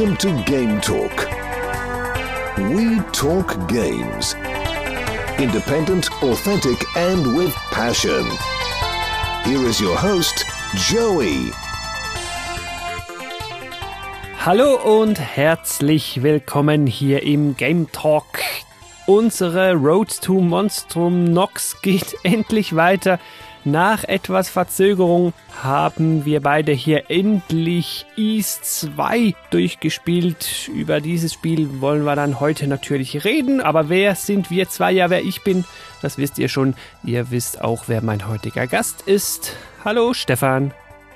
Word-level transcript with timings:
Welcome 0.00 0.16
to 0.16 0.44
Game 0.50 0.80
Talk. 0.80 1.28
We 2.72 3.00
talk 3.12 3.68
games. 3.68 4.34
Independent, 5.38 6.10
authentic, 6.22 6.82
and 6.96 7.36
with 7.36 7.52
passion. 7.70 8.24
Here 9.44 9.62
is 9.68 9.78
your 9.78 9.98
host, 9.98 10.46
Joey. 10.88 11.52
Hallo 14.38 14.76
und 14.76 15.20
herzlich 15.20 16.22
willkommen 16.22 16.86
hier 16.86 17.22
im 17.22 17.58
Game 17.58 17.92
Talk. 17.92 18.40
Unsere 19.04 19.74
Road 19.74 20.18
to 20.22 20.40
Monstrum 20.40 21.24
Nox 21.24 21.82
geht 21.82 22.16
endlich 22.22 22.74
weiter. 22.74 23.18
Nach 23.64 24.04
etwas 24.04 24.48
Verzögerung 24.48 25.34
haben 25.62 26.24
wir 26.24 26.40
beide 26.40 26.72
hier 26.72 27.10
endlich 27.10 28.06
East 28.16 28.64
2 28.64 29.34
durchgespielt. 29.50 30.70
Über 30.74 31.02
dieses 31.02 31.34
Spiel 31.34 31.82
wollen 31.82 32.04
wir 32.04 32.16
dann 32.16 32.40
heute 32.40 32.66
natürlich 32.66 33.22
reden. 33.24 33.60
Aber 33.60 33.90
wer 33.90 34.14
sind 34.14 34.50
wir 34.50 34.70
zwei? 34.70 34.92
Ja, 34.92 35.10
wer 35.10 35.22
ich 35.22 35.44
bin, 35.44 35.66
das 36.00 36.16
wisst 36.16 36.38
ihr 36.38 36.48
schon. 36.48 36.74
Ihr 37.04 37.30
wisst 37.30 37.60
auch, 37.60 37.84
wer 37.86 38.02
mein 38.02 38.26
heutiger 38.28 38.66
Gast 38.66 39.02
ist. 39.02 39.54
Hallo, 39.84 40.14
Stefan. 40.14 40.72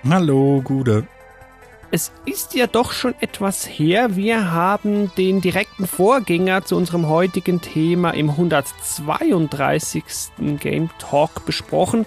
Hallo, 0.07 0.61
Gude. 0.63 1.07
Es 1.91 2.13
ist 2.27 2.55
ja 2.55 2.67
doch 2.67 2.93
schon 2.93 3.15
etwas 3.21 3.67
her. 3.67 4.17
Wir 4.17 4.51
haben 4.53 5.11
den 5.17 5.41
direkten 5.41 5.87
Vorgänger 5.87 6.63
zu 6.65 6.77
unserem 6.77 7.09
heutigen 7.09 7.63
Thema 7.63 8.11
im 8.11 8.29
132. 8.29 10.05
Game 10.59 10.91
Talk 10.99 11.47
besprochen. 11.47 12.05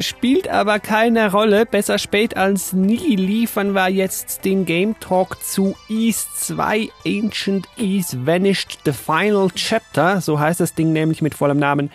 Spielt 0.00 0.46
aber 0.46 0.78
keine 0.78 1.32
Rolle. 1.32 1.66
Besser 1.66 1.98
spät 1.98 2.36
als 2.36 2.72
nie 2.72 3.16
liefern 3.16 3.72
wir 3.72 3.88
jetzt 3.88 4.44
den 4.44 4.64
Game 4.64 4.98
Talk 5.00 5.42
zu 5.42 5.74
East 5.88 6.46
2 6.46 6.88
Ancient 7.04 7.66
East 7.76 8.24
Vanished 8.24 8.78
The 8.84 8.92
Final 8.92 9.50
Chapter. 9.52 10.20
So 10.20 10.38
heißt 10.38 10.60
das 10.60 10.74
Ding 10.74 10.92
nämlich 10.92 11.20
mit 11.20 11.34
vollem 11.34 11.58
Namen. 11.58 11.90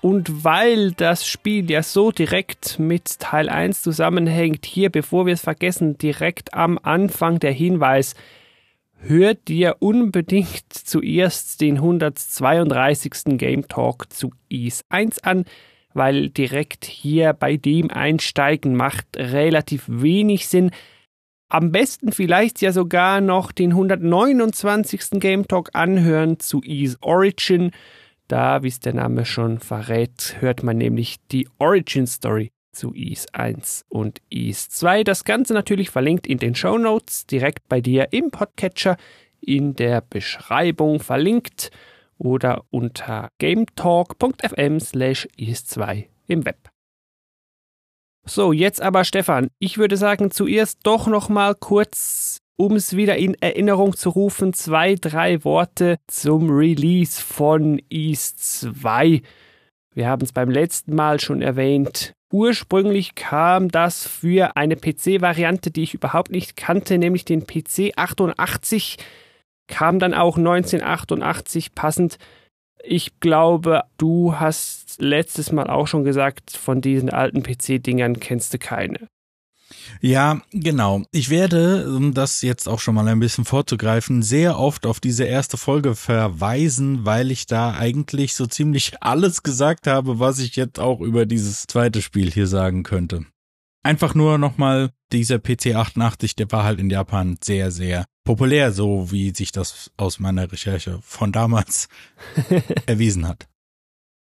Und 0.00 0.44
weil 0.44 0.92
das 0.92 1.26
Spiel 1.26 1.70
ja 1.70 1.82
so 1.82 2.10
direkt 2.10 2.78
mit 2.78 3.18
Teil 3.20 3.50
1 3.50 3.82
zusammenhängt, 3.82 4.64
hier, 4.64 4.90
bevor 4.90 5.26
wir 5.26 5.34
es 5.34 5.42
vergessen, 5.42 5.98
direkt 5.98 6.54
am 6.54 6.78
Anfang 6.82 7.38
der 7.38 7.52
Hinweis, 7.52 8.14
hört 8.98 9.48
dir 9.48 9.76
unbedingt 9.80 10.72
zuerst 10.72 11.60
den 11.60 11.76
132. 11.76 13.36
Game 13.38 13.68
Talk 13.68 14.10
zu 14.10 14.30
Ease 14.48 14.84
1 14.88 15.22
an, 15.24 15.44
weil 15.94 16.28
direkt 16.28 16.84
hier 16.84 17.32
bei 17.32 17.56
dem 17.56 17.90
Einsteigen 17.90 18.76
macht 18.76 19.06
relativ 19.16 19.84
wenig 19.86 20.48
Sinn. 20.48 20.70
Am 21.48 21.72
besten 21.72 22.12
vielleicht 22.12 22.60
ja 22.60 22.72
sogar 22.72 23.20
noch 23.20 23.52
den 23.52 23.70
129. 23.70 25.20
Game 25.20 25.48
Talk 25.48 25.70
anhören 25.72 26.38
zu 26.40 26.62
Ease 26.62 26.98
Origin 27.00 27.70
da, 28.28 28.62
wie 28.62 28.68
es 28.68 28.80
der 28.80 28.94
Name 28.94 29.26
schon 29.26 29.58
verrät, 29.58 30.36
hört 30.40 30.62
man 30.62 30.78
nämlich 30.78 31.16
die 31.30 31.46
Origin 31.58 32.06
Story 32.06 32.50
zu 32.72 32.94
Ease 32.94 33.26
1 33.32 33.84
und 33.88 34.22
Ease 34.30 34.68
2. 34.70 35.04
Das 35.04 35.24
Ganze 35.24 35.52
natürlich 35.52 35.90
verlinkt 35.90 36.26
in 36.26 36.38
den 36.38 36.54
Show 36.54 36.78
Notes, 36.78 37.26
direkt 37.26 37.68
bei 37.68 37.80
dir 37.82 38.08
im 38.12 38.30
Podcatcher, 38.30 38.96
in 39.40 39.76
der 39.76 40.00
Beschreibung 40.00 41.00
verlinkt 41.00 41.70
oder 42.24 42.64
unter 42.70 43.28
gametalk.fm 43.38 44.80
slash 44.80 45.28
ease2 45.38 46.06
im 46.26 46.44
Web. 46.44 46.70
So, 48.26 48.52
jetzt 48.52 48.80
aber 48.80 49.04
Stefan, 49.04 49.48
ich 49.58 49.76
würde 49.76 49.98
sagen, 49.98 50.30
zuerst 50.30 50.78
doch 50.82 51.06
noch 51.06 51.28
mal 51.28 51.54
kurz 51.54 52.38
um 52.56 52.76
es 52.76 52.96
wieder 52.96 53.16
in 53.16 53.34
Erinnerung 53.40 53.96
zu 53.96 54.10
rufen, 54.10 54.52
zwei, 54.52 54.94
drei 54.94 55.44
Worte 55.44 55.98
zum 56.06 56.50
Release 56.50 57.20
von 57.20 57.80
East 57.90 58.62
2. 58.62 59.22
Wir 59.94 60.08
haben 60.08 60.22
es 60.22 60.32
beim 60.32 60.50
letzten 60.50 60.94
Mal 60.94 61.20
schon 61.20 61.42
erwähnt. 61.42 62.14
Ursprünglich 62.32 63.14
kam 63.14 63.68
das 63.68 64.06
für 64.06 64.56
eine 64.56 64.76
PC-Variante, 64.76 65.70
die 65.70 65.82
ich 65.82 65.94
überhaupt 65.94 66.30
nicht 66.30 66.56
kannte, 66.56 66.98
nämlich 66.98 67.24
den 67.24 67.46
PC 67.46 67.92
88. 67.96 68.98
Kam 69.66 69.98
dann 69.98 70.14
auch 70.14 70.36
1988 70.36 71.74
passend. 71.74 72.18
Ich 72.82 73.18
glaube, 73.20 73.82
du 73.96 74.38
hast 74.38 75.00
letztes 75.00 75.52
Mal 75.52 75.68
auch 75.68 75.86
schon 75.86 76.04
gesagt, 76.04 76.50
von 76.56 76.80
diesen 76.80 77.10
alten 77.10 77.42
PC-Dingern 77.42 78.20
kennst 78.20 78.52
du 78.52 78.58
keine. 78.58 79.08
Ja, 80.00 80.42
genau. 80.52 81.02
Ich 81.10 81.30
werde, 81.30 81.88
um 81.94 82.14
das 82.14 82.42
jetzt 82.42 82.68
auch 82.68 82.80
schon 82.80 82.94
mal 82.94 83.08
ein 83.08 83.20
bisschen 83.20 83.44
vorzugreifen, 83.44 84.22
sehr 84.22 84.58
oft 84.58 84.86
auf 84.86 85.00
diese 85.00 85.24
erste 85.24 85.56
Folge 85.56 85.94
verweisen, 85.94 87.04
weil 87.04 87.30
ich 87.30 87.46
da 87.46 87.72
eigentlich 87.72 88.34
so 88.34 88.46
ziemlich 88.46 88.92
alles 89.00 89.42
gesagt 89.42 89.86
habe, 89.86 90.18
was 90.18 90.38
ich 90.38 90.56
jetzt 90.56 90.78
auch 90.78 91.00
über 91.00 91.26
dieses 91.26 91.66
zweite 91.66 92.02
Spiel 92.02 92.30
hier 92.30 92.46
sagen 92.46 92.82
könnte. 92.82 93.24
Einfach 93.82 94.14
nur 94.14 94.38
nochmal, 94.38 94.90
dieser 95.12 95.38
PC 95.38 95.74
88, 95.74 96.36
der 96.36 96.50
war 96.50 96.64
halt 96.64 96.80
in 96.80 96.90
Japan 96.90 97.36
sehr, 97.42 97.70
sehr 97.70 98.04
populär, 98.24 98.72
so 98.72 99.12
wie 99.12 99.30
sich 99.34 99.52
das 99.52 99.92
aus 99.96 100.18
meiner 100.18 100.50
Recherche 100.50 100.98
von 101.02 101.30
damals 101.30 101.88
erwiesen 102.86 103.28
hat. 103.28 103.46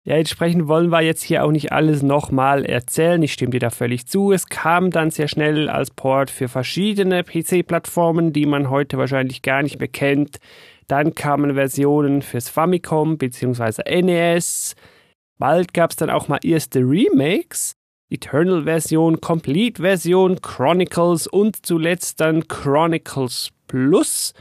Ja, 0.05 0.17
entsprechend 0.17 0.67
wollen 0.67 0.91
wir 0.91 1.01
jetzt 1.01 1.23
hier 1.23 1.45
auch 1.45 1.53
nicht 1.53 1.71
alles 1.71 2.03
nochmal 2.03 2.65
erzählen. 2.65 3.23
Ich 3.23 3.33
stimme 3.33 3.53
dir 3.53 3.61
da 3.61 3.71
völlig 3.71 4.09
zu. 4.09 4.33
Es 4.33 4.49
kam 4.49 4.91
dann 4.91 5.13
sehr 5.13 5.29
schnell 5.29 5.69
als 5.69 5.93
Port 5.93 6.29
für 6.29 6.49
verschiedene 6.49 7.23
PC-Plattformen, 7.23 8.33
die 8.33 8.47
man 8.47 8.69
heute 8.69 8.99
wahrscheinlich 8.99 9.43
gar 9.43 9.63
nicht 9.63 9.79
mehr 9.79 9.87
kennt. 9.87 10.39
Dann 10.89 11.15
kamen 11.15 11.55
Versionen 11.55 12.23
fürs 12.23 12.49
Famicom 12.49 13.17
bzw. 13.17 14.03
NES. 14.03 14.75
Bald 15.39 15.73
gab 15.73 15.91
es 15.91 15.97
dann 15.97 16.11
auch 16.11 16.27
mal 16.27 16.41
erste 16.43 16.81
Remakes. 16.81 17.77
Eternal-Version, 18.13 19.21
Complete-Version, 19.21 20.41
Chronicles 20.43 21.27
und 21.27 21.65
zuletzt 21.65 22.21
dann 22.21 22.47
Chronicles 22.49 23.51
Plus. 23.67 24.35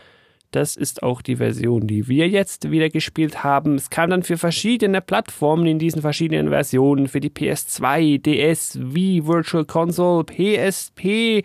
Das 0.51 0.75
ist 0.75 1.01
auch 1.01 1.21
die 1.21 1.37
Version, 1.37 1.87
die 1.87 2.09
wir 2.09 2.27
jetzt 2.27 2.69
wieder 2.69 2.89
gespielt 2.89 3.41
haben. 3.43 3.75
Es 3.75 3.89
kam 3.89 4.09
dann 4.09 4.23
für 4.23 4.37
verschiedene 4.37 4.99
Plattformen 4.99 5.65
in 5.65 5.79
diesen 5.79 6.01
verschiedenen 6.01 6.49
Versionen. 6.49 7.07
Für 7.07 7.21
die 7.21 7.29
PS2, 7.29 8.21
DS, 8.21 8.77
Wii, 8.81 9.25
Virtual 9.25 9.63
Console, 9.63 10.25
PSP. 10.25 11.43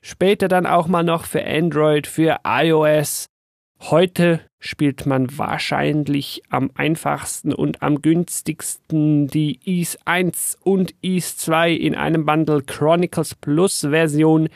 Später 0.00 0.48
dann 0.48 0.66
auch 0.66 0.88
mal 0.88 1.04
noch 1.04 1.24
für 1.24 1.46
Android, 1.46 2.08
für 2.08 2.38
iOS. 2.44 3.31
Heute 3.90 4.40
spielt 4.60 5.06
man 5.06 5.36
wahrscheinlich 5.36 6.42
am 6.50 6.70
einfachsten 6.74 7.52
und 7.52 7.82
am 7.82 8.00
günstigsten 8.00 9.26
die 9.26 9.58
Ease 9.64 9.98
1 10.04 10.58
und 10.62 10.94
Ease 11.02 11.36
2 11.36 11.72
in 11.72 11.96
einem 11.96 12.24
Bundle 12.24 12.62
Chronicles 12.62 13.34
Plus 13.34 13.80
Version, 13.80 14.48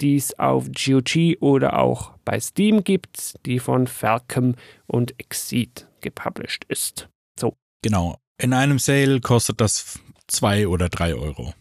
die 0.00 0.16
es 0.16 0.36
auf 0.38 0.66
GOG 0.72 1.36
oder 1.40 1.78
auch 1.78 2.14
bei 2.24 2.40
Steam 2.40 2.82
gibt, 2.82 3.34
die 3.44 3.58
von 3.58 3.86
Falcom 3.86 4.54
und 4.86 5.14
Exceed 5.20 5.86
gepublished 6.00 6.64
ist. 6.68 7.08
So. 7.38 7.54
Genau. 7.82 8.16
In 8.38 8.54
einem 8.54 8.78
Sale 8.78 9.20
kostet 9.20 9.60
das 9.60 10.00
zwei 10.26 10.66
oder 10.66 10.88
drei 10.88 11.14
Euro. 11.14 11.52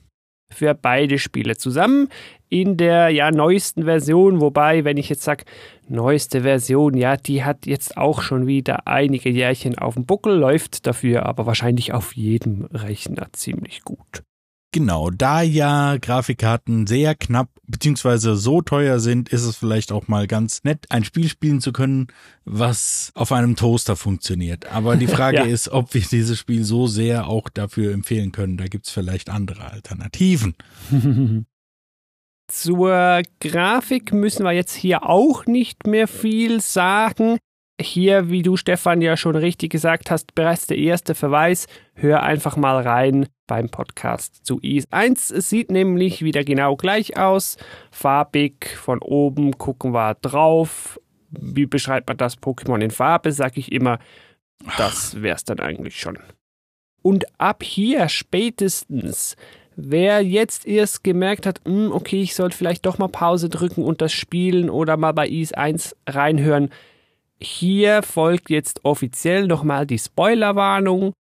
Für 0.52 0.74
beide 0.74 1.20
Spiele 1.20 1.58
zusammen 1.58 2.10
in 2.50 2.78
der 2.78 3.10
ja 3.10 3.32
neuesten 3.32 3.84
Version, 3.84 4.42
wobei, 4.42 4.84
wenn 4.84 4.98
ich 4.98 5.10
jetzt 5.10 5.24
sage, 5.24 5.46
neueste 5.88 6.42
Version, 6.42 6.98
ja, 6.98 7.16
die 7.16 7.44
hat 7.44 7.66
jetzt 7.68 7.96
auch 7.98 8.22
schon 8.22 8.48
wieder 8.48 8.88
einige 8.88 9.30
Jährchen 9.30 9.78
auf 9.78 9.94
dem 9.94 10.06
Buckel, 10.06 10.36
läuft 10.36 10.88
dafür 10.88 11.26
aber 11.26 11.46
wahrscheinlich 11.46 11.94
auf 11.94 12.16
jedem 12.16 12.66
Rechner 12.66 13.28
ziemlich 13.34 13.84
gut. 13.84 14.24
Genau, 14.72 15.10
da 15.10 15.42
ja 15.42 15.98
Grafikkarten 15.98 16.86
sehr 16.86 17.16
knapp 17.16 17.50
beziehungsweise 17.66 18.36
so 18.36 18.62
teuer 18.62 19.00
sind, 19.00 19.30
ist 19.30 19.44
es 19.44 19.56
vielleicht 19.56 19.92
auch 19.92 20.08
mal 20.08 20.28
ganz 20.28 20.64
nett, 20.64 20.86
ein 20.90 21.04
Spiel 21.04 21.28
spielen 21.28 21.60
zu 21.60 21.72
können, 21.72 22.08
was 22.46 23.12
auf 23.16 23.32
einem 23.32 23.56
Toaster 23.56 23.96
funktioniert. 23.96 24.72
Aber 24.72 24.96
die 24.96 25.08
Frage 25.16 25.38
ja. 25.38 25.44
ist, 25.46 25.70
ob 25.70 25.96
wir 25.96 26.02
dieses 26.02 26.38
Spiel 26.38 26.64
so 26.64 26.86
sehr 26.86 27.28
auch 27.28 27.50
dafür 27.50 27.94
empfehlen 27.94 28.32
können. 28.32 28.58
Da 28.58 28.66
gibt's 28.66 28.92
vielleicht 28.92 29.32
andere 29.32 29.72
Alternativen. 29.72 30.54
Zur 32.48 33.24
Grafik 33.40 34.14
müssen 34.14 34.44
wir 34.44 34.52
jetzt 34.52 34.76
hier 34.76 35.04
auch 35.04 35.48
nicht 35.48 35.88
mehr 35.88 36.08
viel 36.08 36.62
sagen 36.62 37.40
hier, 37.82 38.30
wie 38.30 38.42
du 38.44 38.58
Stefan 38.58 39.02
ja 39.02 39.18
schon 39.18 39.36
richtig 39.36 39.72
gesagt 39.72 40.12
hast, 40.12 40.36
bereits 40.36 40.68
der 40.68 40.78
erste 40.78 41.16
Verweis. 41.16 41.66
Hör 41.94 42.24
einfach 42.24 42.58
mal 42.58 42.82
rein 42.82 43.28
beim 43.50 43.68
Podcast 43.70 44.46
zu 44.46 44.60
Ease 44.62 44.88
1. 44.92 45.32
Es 45.32 45.50
sieht 45.50 45.72
nämlich 45.72 46.22
wieder 46.22 46.44
genau 46.44 46.76
gleich 46.76 47.18
aus. 47.18 47.58
Farbig 47.92 48.68
von 48.78 49.00
oben 49.00 49.58
gucken 49.58 49.92
wir 49.92 50.14
drauf. 50.22 51.00
Wie 51.32 51.66
beschreibt 51.66 52.08
man 52.08 52.18
das 52.18 52.38
Pokémon 52.38 52.80
in 52.80 52.92
Farbe? 52.92 53.32
Sag 53.32 53.58
ich 53.58 53.72
immer. 53.72 54.00
Das 54.78 55.22
wär's 55.22 55.44
dann 55.44 55.60
eigentlich 55.60 56.00
schon. 56.00 56.20
Und 57.02 57.26
ab 57.40 57.64
hier 57.64 58.08
spätestens 58.08 59.36
Wer 59.82 60.22
jetzt 60.22 60.68
erst 60.68 61.06
gemerkt 61.06 61.46
hat, 61.46 61.62
hm, 61.64 61.94
okay, 61.94 62.22
ich 62.22 62.36
sollte 62.36 62.58
vielleicht 62.58 62.86
doch 62.86 62.98
mal 62.98 63.08
Pause 63.08 63.48
drücken 63.48 63.82
und 63.86 64.02
das 64.02 64.12
spielen 64.12 64.70
oder 64.70 64.98
mal 64.98 65.14
bei 65.14 65.30
Ease 65.30 65.58
1 65.58 65.96
reinhören, 66.06 66.70
hier 67.42 68.04
folgt 68.04 68.50
jetzt 68.50 68.84
offiziell 68.84 69.48
nochmal 69.48 69.86
die 69.86 69.98
Spoilerwarnung. 69.98 71.14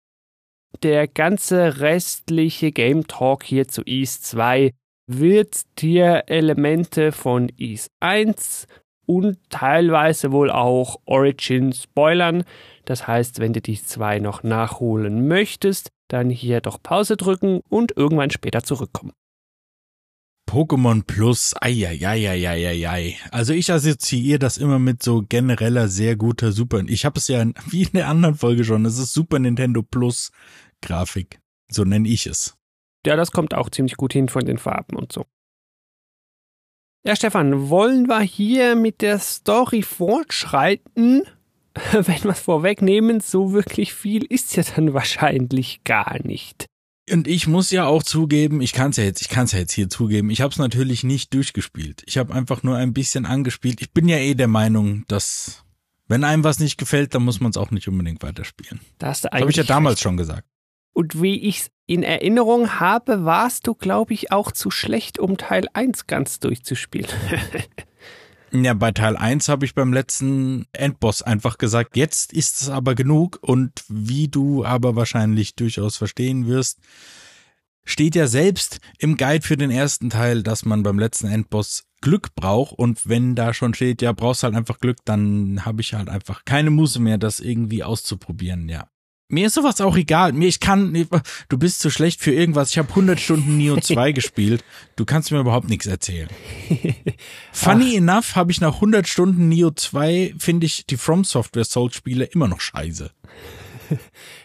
Der 0.83 1.09
ganze 1.09 1.81
restliche 1.81 2.73
Game 2.73 3.07
Talk 3.07 3.43
hier 3.43 3.69
zu 3.69 3.83
Ease 3.85 4.21
2 4.21 4.73
wird 5.07 5.63
dir 5.79 6.25
Elemente 6.27 7.13
von 7.13 7.51
Ease 7.57 7.89
1 8.01 8.67
und 9.07 9.39
teilweise 9.49 10.33
wohl 10.33 10.51
auch 10.51 11.01
Origin 11.07 11.73
spoilern. 11.73 12.45
Das 12.85 13.07
heißt, 13.07 13.41
wenn 13.41 13.55
du 13.55 13.63
die 13.63 13.83
zwei 13.83 14.19
noch 14.19 14.43
nachholen 14.43 15.27
möchtest, 15.27 15.91
dann 16.09 16.29
hier 16.29 16.61
doch 16.61 16.83
Pause 16.83 17.17
drücken 17.17 17.61
und 17.69 17.97
irgendwann 17.97 18.31
später 18.31 18.63
zurückkommen. 18.63 19.13
Pokémon 20.49 21.03
Plus, 21.03 21.55
eieieiei. 21.61 23.19
Also 23.31 23.53
ich 23.53 23.71
assoziiere 23.71 24.39
das 24.39 24.57
immer 24.57 24.79
mit 24.79 25.03
so 25.03 25.23
genereller 25.23 25.89
sehr 25.89 26.17
guter 26.17 26.53
Super. 26.53 26.83
Ich 26.87 27.05
habe 27.05 27.19
es 27.19 27.29
ja 27.29 27.45
wie 27.69 27.83
in 27.83 27.93
der 27.93 28.09
anderen 28.09 28.35
Folge 28.35 28.65
schon. 28.65 28.87
Es 28.87 28.99
ist 28.99 29.13
Super 29.13 29.39
Nintendo 29.39 29.83
Plus 29.83 30.33
Grafik. 30.81 31.39
So 31.71 31.85
nenne 31.85 32.09
ich 32.09 32.27
es. 32.27 32.57
Ja, 33.07 33.15
das 33.15 33.31
kommt 33.31 33.53
auch 33.53 33.69
ziemlich 33.69 33.97
gut 33.97 34.15
hin 34.15 34.31
von 34.31 34.47
den 34.47 34.57
Farben 34.57 34.97
und 34.97 35.13
so. 35.13 35.27
Ja, 37.05 37.15
Stefan, 37.15 37.69
wollen 37.69 38.09
wir 38.09 38.21
hier 38.21 38.75
mit 38.75 39.03
der 39.03 39.19
Story 39.19 39.83
fortschreiten? 39.83 41.25
wenn 41.93 42.25
wir 42.25 42.31
es 42.31 42.41
vorwegnehmen, 42.41 43.21
so 43.21 43.53
wirklich 43.53 43.93
viel 43.93 44.25
ist 44.25 44.57
ja 44.57 44.63
dann 44.75 44.95
wahrscheinlich 44.95 45.85
gar 45.85 46.19
nicht. 46.25 46.67
Und 47.13 47.27
ich 47.27 47.47
muss 47.47 47.71
ja 47.71 47.87
auch 47.87 48.03
zugeben, 48.03 48.61
ich 48.61 48.73
kann 48.73 48.91
es 48.91 48.97
ja 48.97 49.05
jetzt, 49.05 49.21
ich 49.21 49.29
kann 49.29 49.45
es 49.45 49.53
ja 49.53 49.59
jetzt 49.61 49.73
hier 49.73 49.89
zugeben, 49.89 50.31
ich 50.31 50.41
habe 50.41 50.53
es 50.53 50.59
natürlich 50.59 51.05
nicht 51.05 51.33
durchgespielt. 51.35 52.03
Ich 52.07 52.19
habe 52.19 52.35
einfach 52.35 52.63
nur 52.63 52.77
ein 52.77 52.93
bisschen 52.93 53.27
angespielt. 53.27 53.81
Ich 53.81 53.93
bin 53.93 54.09
ja 54.09 54.19
eh 54.19 54.35
der 54.35 54.49
Meinung, 54.49 55.05
dass 55.09 55.65
wenn 56.09 56.25
einem 56.25 56.45
was 56.45 56.59
nicht 56.59 56.79
gefällt, 56.79 57.15
dann 57.15 57.23
muss 57.23 57.41
man 57.41 57.51
es 57.51 57.57
auch 57.57 57.71
nicht 57.71 57.89
unbedingt 57.89 58.23
weiterspielen. 58.23 58.81
Das 58.99 59.25
habe 59.25 59.51
ich 59.51 59.57
ja 59.57 59.65
damals 59.65 59.95
recht. 59.97 60.03
schon 60.03 60.17
gesagt. 60.17 60.45
Und 60.93 61.23
wie 61.23 61.39
ich 61.39 61.61
es 61.61 61.71
in 61.87 62.03
Erinnerung 62.03 62.81
habe, 62.81 63.25
warst 63.25 63.67
du, 63.67 63.75
glaube 63.75 64.15
ich, 64.15 64.33
auch 64.33 64.51
zu 64.53 64.71
schlecht, 64.71 65.19
um 65.19 65.37
Teil 65.37 65.69
1 65.73 66.07
ganz 66.07 66.41
durchzuspielen. 66.41 67.09
Ja, 68.51 68.73
bei 68.73 68.93
Teil 68.93 69.17
1 69.17 69.49
habe 69.49 69.67
ich 69.67 69.75
beim 69.75 69.93
letzten 69.93 70.67
Endboss 70.73 71.23
einfach 71.23 71.59
gesagt, 71.59 71.97
jetzt 71.97 72.33
ist 72.33 72.63
es 72.63 72.69
aber 72.71 72.95
genug 72.95 73.39
und 73.43 73.85
wie 73.89 74.29
du 74.29 74.65
aber 74.65 74.97
wahrscheinlich 74.97 75.55
durchaus 75.55 75.99
verstehen 75.99 76.47
wirst, 76.47 76.79
steht 77.85 78.15
ja 78.15 78.27
selbst 78.27 78.81
im 78.99 79.17
Guide 79.17 79.47
für 79.47 79.59
den 79.59 79.71
ersten 79.71 80.09
Teil, 80.09 80.43
dass 80.43 80.65
man 80.65 80.83
beim 80.83 80.99
letzten 80.99 81.29
Endboss 81.29 81.85
Glück 82.01 82.35
braucht 82.37 82.79
und 82.79 83.07
wenn 83.07 83.35
da 83.35 83.53
schon 83.53 83.75
steht, 83.75 84.01
ja, 84.01 84.13
brauchst 84.13 84.45
halt 84.45 84.55
einfach 84.55 84.79
Glück, 84.79 84.99
dann 85.05 85.67
habe 85.67 85.83
ich 85.83 85.93
halt 85.95 86.09
einfach 86.09 86.45
keine 86.45 86.71
Muße 86.71 87.01
mehr, 87.01 87.19
das 87.19 87.41
irgendwie 87.41 87.85
auszuprobieren, 87.85 88.69
ja. 88.69 88.89
Mir 89.31 89.49
ist 89.49 89.55
sowas 89.55 89.79
auch 89.83 89.97
egal. 89.97 90.33
Mir, 90.33 90.49
ich 90.49 90.59
kann, 90.59 91.07
du 91.51 91.59
bist 91.59 91.81
zu 91.81 91.91
schlecht 91.91 92.23
für 92.23 92.33
irgendwas. 92.33 92.71
Ich 92.71 92.79
habe 92.79 92.89
100 92.89 93.21
Stunden 93.21 93.59
Neo 93.59 93.77
2 93.81 94.13
gespielt. 94.13 94.65
Du 94.97 95.05
kannst 95.05 95.31
mir 95.31 95.41
überhaupt 95.41 95.69
nichts 95.69 95.85
erzählen. 95.87 96.29
Funny 97.53 97.93
Ach. 97.93 97.99
enough 97.99 98.37
habe 98.37 98.53
ich 98.53 98.63
nach 98.63 98.77
100 98.77 99.07
Stunden 99.07 99.49
Neo 99.49 99.71
2, 99.71 100.35
finde 100.39 100.65
ich 100.65 100.87
die 100.87 100.97
From 100.97 101.25
Software 101.25 101.65
Soul 101.65 101.93
Spiele 101.93 102.25
immer 102.25 102.49
noch 102.49 102.61
scheiße. 102.61 103.11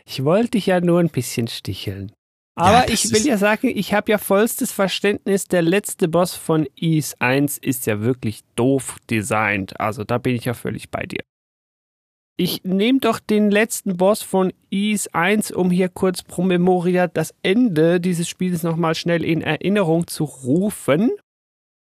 Ich 0.05 0.23
wollte 0.23 0.51
dich 0.51 0.67
ja 0.67 0.79
nur 0.79 0.99
ein 0.99 1.09
bisschen 1.09 1.47
sticheln. 1.47 2.13
Aber 2.55 2.87
ja, 2.87 2.93
ich 2.93 3.11
will 3.11 3.25
ja 3.25 3.37
sagen, 3.37 3.67
ich 3.67 3.93
habe 3.93 4.11
ja 4.11 4.17
vollstes 4.17 4.71
Verständnis, 4.71 5.47
der 5.47 5.61
letzte 5.61 6.07
Boss 6.07 6.35
von 6.35 6.67
Ease 6.75 7.15
1 7.19 7.57
ist 7.57 7.85
ja 7.87 8.01
wirklich 8.01 8.41
doof 8.55 8.97
designt. 9.09 9.79
Also 9.79 10.03
da 10.03 10.17
bin 10.17 10.35
ich 10.35 10.45
ja 10.45 10.53
völlig 10.53 10.91
bei 10.91 11.05
dir. 11.05 11.23
Ich 12.35 12.63
nehme 12.63 12.99
doch 12.99 13.19
den 13.19 13.51
letzten 13.51 13.95
Boss 13.95 14.23
von 14.23 14.51
Ease 14.71 15.07
1, 15.13 15.51
um 15.51 15.69
hier 15.69 15.87
kurz 15.87 16.23
pro 16.23 16.41
Memoria 16.41 17.07
das 17.07 17.35
Ende 17.43 17.99
dieses 17.99 18.27
Spiels 18.27 18.63
nochmal 18.63 18.95
schnell 18.95 19.23
in 19.23 19.41
Erinnerung 19.41 20.07
zu 20.07 20.23
rufen. 20.23 21.11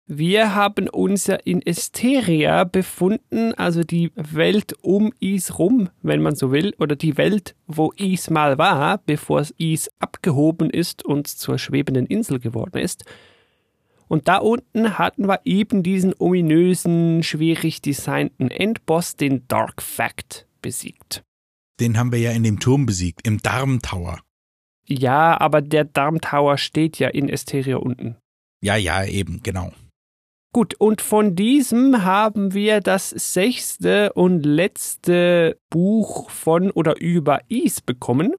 Wir 0.08 0.56
haben 0.56 0.90
uns 0.90 1.28
ja 1.28 1.36
in 1.36 1.62
Esteria 1.62 2.64
befunden, 2.64 3.54
also 3.54 3.84
die 3.84 4.12
Welt 4.16 4.74
um 4.82 5.14
Is 5.20 5.60
rum, 5.60 5.90
wenn 6.02 6.24
man 6.24 6.36
so 6.36 6.52
will, 6.52 6.74
oder 6.80 6.96
die 6.96 7.18
Welt, 7.18 7.56
wo 7.68 7.92
Is 7.96 8.32
mal 8.32 8.58
war, 8.58 8.98
bevor 9.06 9.46
Is 9.60 9.92
abgehoben 10.00 10.72
ist 10.72 11.06
und 11.06 11.28
zur 11.28 11.60
schwebenden 11.60 12.08
Insel 12.08 12.40
geworden 12.40 12.80
ist. 12.80 13.06
Und 14.12 14.28
da 14.28 14.40
unten 14.40 14.98
hatten 14.98 15.30
wir 15.30 15.40
eben 15.46 15.84
diesen 15.84 16.13
ominösen, 16.19 17.24
schwierig 17.24 17.81
designten 17.81 18.52
Endboss, 18.52 19.16
den 19.16 19.48
Dark 19.48 19.81
Fact, 19.81 20.50
besiegt. 20.62 21.24
Den 21.80 21.98
haben 21.98 22.12
wir 22.12 22.19
ja 22.19 22.31
in 22.31 22.44
dem 22.44 22.60
Turm 22.60 22.86
besiegt, 22.86 23.25
im 23.25 23.38
Darmtower. 23.38 24.19
Ja, 24.86 25.40
aber 25.40 25.62
der 25.62 25.86
Darmtower 25.86 26.58
steht 26.58 27.00
ja 27.00 27.08
in 27.08 27.30
Esteria 27.30 27.78
unten. 27.78 28.18
Ja, 28.62 28.75
ja, 28.75 29.06
eben, 29.06 29.44
genau. 29.44 29.72
Gut, 30.52 30.74
und 30.74 31.00
von 31.00 31.38
diesem 31.38 32.04
haben 32.04 32.54
wir 32.54 32.81
das 32.81 33.12
sechste 33.12 34.12
und 34.12 34.46
letzte 34.46 35.57
Buch 35.69 36.30
von 36.30 36.69
oder 36.72 37.00
über 37.00 37.40
Is 37.48 37.80
bekommen. 37.80 38.36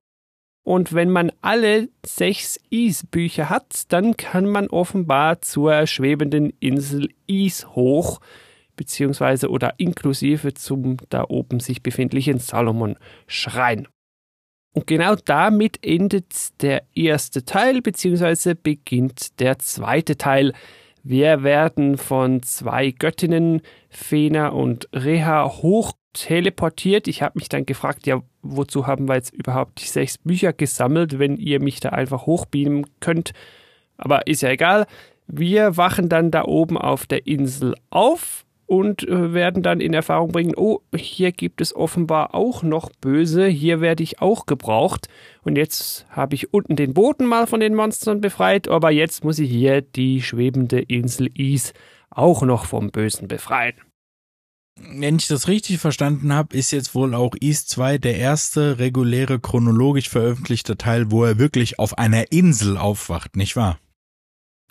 Und 0.64 0.93
wenn 0.93 1.11
man 1.11 1.32
alle 1.41 1.88
sechs 2.06 2.59
Is-Bücher 2.70 3.50
hat, 3.50 3.93
dann 3.93 4.17
kann 4.17 4.47
man 4.47 4.69
offenbar 4.69 5.43
zur 5.43 5.87
schwebenden 5.87 6.53
Insel 6.61 7.09
Is 7.26 7.67
hoch, 7.75 8.20
beziehungsweise 8.76 9.50
oder 9.50 9.75
inklusive 9.79 10.55
zum 10.55 10.99
da 11.09 11.25
oben 11.29 11.59
sich 11.59 11.82
befindlichen 11.82 12.38
Salomon-Schrein. 12.38 13.88
Und 14.75 14.87
genau 14.87 15.17
damit 15.17 15.85
endet 15.85 16.62
der 16.62 16.85
erste 16.94 17.44
Teil, 17.44 17.82
beziehungsweise 17.82 18.55
beginnt 18.55 19.41
der 19.41 19.58
zweite 19.58 20.17
Teil. 20.17 20.55
Wir 21.03 21.43
werden 21.43 21.99
von 21.99 22.43
zwei 22.43 22.93
Göttinnen, 22.93 23.61
Fena 23.91 24.49
und 24.49 24.88
Reha, 24.94 25.44
hoch 25.61 25.93
teleportiert. 26.12 27.08
Ich 27.08 27.22
habe 27.22 27.39
mich 27.39 27.48
dann 27.48 27.67
gefragt, 27.67 28.06
ja, 28.06 28.22
wozu 28.43 28.87
haben 28.87 29.08
wir 29.08 29.15
jetzt 29.15 29.34
überhaupt 29.34 29.81
die 29.81 29.87
sechs 29.87 30.19
Bücher 30.19 30.53
gesammelt, 30.53 31.19
wenn 31.19 31.37
ihr 31.37 31.60
mich 31.60 31.81
da 31.81 31.91
einfach 31.91 32.27
hochbeamen 32.27 32.87
könnt? 33.01 33.32
Aber 33.96 34.27
ist 34.27 34.43
ja 34.43 34.51
egal. 34.51 34.87
Wir 35.27 35.77
wachen 35.77 36.08
dann 36.08 36.31
da 36.31 36.44
oben 36.44 36.77
auf 36.77 37.06
der 37.06 37.27
Insel 37.27 37.75
auf 37.91 38.44
und 38.67 39.06
äh, 39.06 39.34
werden 39.34 39.63
dann 39.63 39.81
in 39.81 39.94
Erfahrung 39.94 40.32
bringen, 40.32 40.55
oh, 40.56 40.81
hier 40.94 41.31
gibt 41.31 41.60
es 41.60 41.77
offenbar 41.77 42.34
auch 42.34 42.63
noch 42.63 42.91
Böse, 43.01 43.46
hier 43.46 43.81
werde 43.81 44.03
ich 44.03 44.20
auch 44.20 44.46
gebraucht. 44.46 45.08
Und 45.43 45.56
jetzt 45.56 46.06
habe 46.10 46.34
ich 46.34 46.55
unten 46.55 46.77
den 46.77 46.94
Boden 46.94 47.27
mal 47.27 47.46
von 47.46 47.60
den 47.60 47.75
Monstern 47.75 48.20
befreit, 48.20 48.69
aber 48.69 48.91
jetzt 48.91 49.25
muss 49.25 49.39
ich 49.39 49.51
hier 49.51 49.82
die 49.82 50.22
schwebende 50.22 50.81
Insel 50.81 51.29
Is 51.39 51.75
auch 52.10 52.43
noch 52.43 52.65
vom 52.65 52.91
Bösen 52.91 53.29
befreien 53.29 53.75
wenn 54.91 55.17
ich 55.17 55.29
das 55.29 55.48
richtig 55.48 55.79
verstanden 55.79 56.32
habe, 56.32 56.56
ist 56.56 56.70
jetzt 56.72 56.94
wohl 56.94 57.15
auch 57.15 57.34
East 57.41 57.70
2 57.70 57.98
der 57.98 58.17
erste 58.17 58.79
reguläre 58.79 59.39
chronologisch 59.39 60.08
veröffentlichte 60.08 60.77
Teil, 60.77 61.10
wo 61.10 61.24
er 61.24 61.39
wirklich 61.39 61.79
auf 61.79 61.98
einer 61.98 62.32
Insel 62.32 62.77
aufwacht, 62.77 63.36
nicht 63.36 63.56
wahr? 63.56 63.79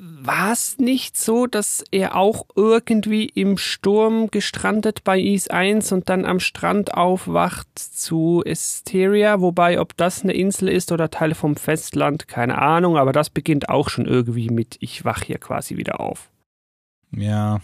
War 0.04 0.52
es 0.52 0.80
nicht 0.80 1.16
so, 1.16 1.46
dass 1.46 1.84
er 1.92 2.16
auch 2.16 2.48
irgendwie 2.56 3.26
im 3.26 3.60
Sturm 3.60 4.32
gestrandet 4.32 5.04
bei 5.04 5.20
Is 5.20 5.48
1 5.48 5.92
und 5.92 6.10
dann 6.10 6.26
am 6.26 6.40
Strand 6.40 6.96
aufwacht 6.96 7.68
zu 7.78 8.42
Esteria? 8.44 9.42
Wobei, 9.42 9.80
ob 9.80 9.96
das 9.98 10.24
eine 10.24 10.34
Insel 10.34 10.70
ist 10.70 10.92
oder 10.92 11.12
Teil 11.12 11.36
vom 11.36 11.56
Festland, 11.56 12.28
keine 12.28 12.58
Ahnung, 12.58 12.98
aber 12.98 13.12
das 13.12 13.30
beginnt 13.30 13.70
auch 13.70 13.90
schon 13.90 14.08
irgendwie 14.08 14.50
mit 14.50 14.78
Ich 14.80 15.06
wach 15.06 15.22
hier 15.22 15.38
quasi 15.38 15.78
wieder 15.78 16.00
auf. 16.00 16.32
Ja, 17.12 17.62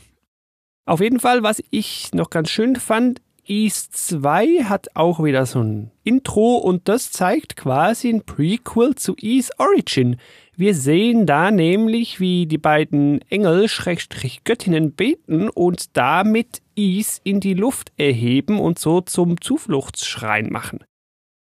auf 0.88 1.02
jeden 1.02 1.20
Fall, 1.20 1.44
was 1.44 1.62
ich 1.70 2.14
noch 2.14 2.30
ganz 2.30 2.50
schön 2.50 2.76
fand, 2.78 3.22
East 3.46 3.96
2 3.96 4.66
hat 4.66 4.96
auch 4.96 5.24
wieder 5.24 5.46
so 5.46 5.62
ein 5.62 5.92
Intro 6.04 6.58
und 6.58 6.90
das 6.90 7.12
zeigt 7.12 7.56
quasi 7.56 8.10
ein 8.10 8.24
Prequel 8.24 8.96
zu 8.96 9.16
East 9.22 9.54
Origin. 9.58 10.18
Wir 10.56 10.74
sehen 10.74 11.26
da 11.26 11.52
nämlich, 11.52 12.20
wie 12.20 12.46
die 12.46 12.58
beiden 12.58 13.22
Engel 13.30 13.70
Schrägstrich 13.70 14.44
Göttinnen 14.44 14.94
beten 14.94 15.50
und 15.50 15.96
damit 15.96 16.62
Is 16.76 17.22
in 17.24 17.40
die 17.40 17.54
Luft 17.54 17.92
erheben 17.98 18.60
und 18.60 18.80
so 18.80 19.02
zum 19.02 19.40
Zufluchtsschrein 19.40 20.50
machen. 20.50 20.84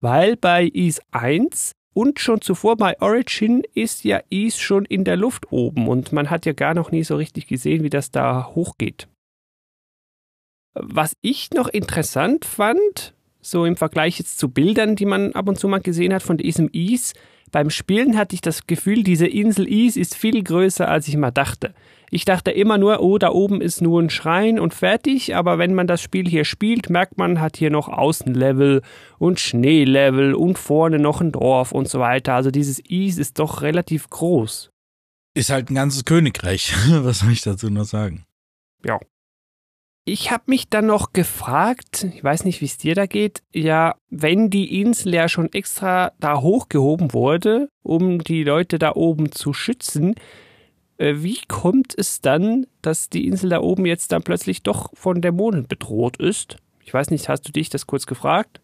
Weil 0.00 0.37
bei 0.37 0.64
Is 0.66 1.00
1 1.12 1.72
und 1.94 2.18
schon 2.18 2.40
zuvor 2.40 2.76
bei 2.76 3.00
Origin 3.00 3.62
ist 3.75 4.02
ja 4.04 4.20
Is 4.28 4.58
schon 4.58 4.84
in 4.87 5.04
der 5.04 5.16
Luft 5.16 5.52
oben 5.52 5.88
und 5.88 6.12
man 6.12 6.30
hat 6.30 6.46
ja 6.46 6.52
gar 6.52 6.75
noch 6.75 6.90
nie 6.90 7.04
so 7.04 7.16
richtig 7.16 7.46
gesehen, 7.46 7.84
wie 7.84 7.90
das 7.90 8.11
da 8.11 8.50
hochgeht. 8.54 9.08
Was 10.75 11.17
ich 11.21 11.50
noch 11.52 11.69
interessant 11.69 12.45
fand, 12.45 13.14
so 13.41 13.64
im 13.64 13.76
Vergleich 13.76 14.19
jetzt 14.19 14.38
zu 14.38 14.49
Bildern, 14.49 14.97
die 14.97 15.07
man 15.07 15.33
ab 15.33 15.49
und 15.49 15.59
zu 15.59 15.69
mal 15.69 15.81
gesehen 15.81 16.14
hat 16.14 16.23
von 16.23 16.38
diesem 16.38 16.71
Ease, 16.73 17.14
beim 17.52 17.69
Spielen 17.69 18.17
hatte 18.17 18.35
ich 18.35 18.41
das 18.41 18.67
Gefühl, 18.67 19.02
diese 19.02 19.26
Insel 19.26 19.69
Is 19.69 19.99
ist 19.99 20.17
viel 20.17 20.43
größer, 20.43 20.88
als 20.88 21.07
ich 21.07 21.19
mal 21.19 21.31
dachte. 21.31 21.75
Ich 22.11 22.25
dachte 22.25 22.50
immer 22.50 22.79
nur, 22.79 23.00
oh, 23.00 23.19
da 23.19 23.29
oben 23.29 23.61
ist 23.61 23.83
nur 23.83 24.00
ein 24.00 24.09
Schrein 24.09 24.59
und 24.59 24.73
fertig, 24.73 25.37
aber 25.37 25.59
wenn 25.59 25.75
man 25.75 25.87
das 25.87 26.00
Spiel 26.00 26.26
hier 26.26 26.47
spielt, 26.47 26.88
merkt 26.88 27.19
man, 27.19 27.41
hat 27.41 27.59
hier 27.59 27.71
noch 27.71 27.88
Außenlevel 27.88 28.81
und 29.19 29.38
Schneelevel 29.38 30.35
und 30.35 30.59
vorne 30.59 30.99
noch 30.99 31.21
ein 31.21 31.31
Dorf 31.31 31.73
und 31.73 31.88
so 31.88 32.00
weiter. 32.00 32.35
Also 32.35 32.50
dieses 32.50 32.79
Is 32.81 33.19
ist 33.19 33.38
doch 33.38 33.61
relativ 33.61 34.09
groß. 34.09 34.71
Ist 35.35 35.50
halt 35.50 35.71
ein 35.71 35.75
ganzes 35.75 36.07
Königreich. 36.07 36.75
Was 36.88 37.21
soll 37.21 37.33
ich 37.33 37.43
dazu 37.43 37.69
noch 37.69 37.85
sagen? 37.85 38.25
Ja. 38.85 38.99
Ich 40.04 40.32
habe 40.32 40.44
mich 40.47 40.68
dann 40.68 40.87
noch 40.87 41.12
gefragt, 41.12 42.09
ich 42.12 42.25
weiß 42.25 42.44
nicht, 42.44 42.61
wie 42.61 42.64
es 42.64 42.76
dir 42.76 42.97
da 42.97 43.06
geht, 43.06 43.42
ja, 43.52 43.94
wenn 44.11 44.50
die 44.50 44.80
Insel 44.80 45.14
ja 45.14 45.28
schon 45.28 45.52
extra 45.52 46.12
da 46.18 46.40
hochgehoben 46.40 47.12
wurde, 47.12 47.68
um 47.82 48.18
die 48.18 48.42
Leute 48.42 48.80
da 48.80 48.97
oben 48.97 49.30
zu 49.30 49.52
schützen, 49.52 50.16
äh, 50.99 51.14
wie 51.18 51.38
kommt 51.47 51.94
es 51.97 52.21
dann, 52.21 52.66
dass 52.80 53.11
die 53.11 53.28
Insel 53.28 53.50
da 53.50 53.61
oben 53.61 53.87
jetzt 53.87 54.11
dann 54.11 54.25
plötzlich 54.25 54.64
doch 54.64 54.90
von 54.94 55.23
Dämonen 55.23 55.68
bedroht 55.68 56.16
ist? 56.16 56.56
Ich 56.80 56.92
weiß 56.92 57.11
nicht, 57.11 57.28
hast 57.28 57.42
du 57.42 57.52
dich 57.52 57.71
das 57.71 57.87
kurz 57.87 58.06
gefragt? 58.06 58.61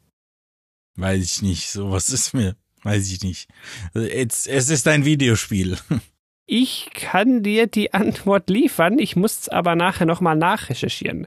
Weiß 0.97 1.23
ich 1.25 1.43
nicht, 1.43 1.71
sowas 1.71 2.09
ist 2.09 2.35
mir, 2.35 2.57
weiß 2.83 3.13
ich 3.13 3.23
nicht. 3.23 3.49
Es, 3.95 4.49
es 4.49 4.71
ist 4.71 4.89
ein 4.89 5.05
Videospiel. 5.05 5.79
Ich 6.51 6.89
kann 6.95 7.43
dir 7.43 7.67
die 7.67 7.93
Antwort 7.93 8.49
liefern, 8.49 8.99
ich 8.99 9.17
muss 9.17 9.39
es 9.39 9.49
aber 9.51 9.77
nachher 9.77 10.07
nochmal 10.07 10.35
nachrecherchieren. 10.35 11.27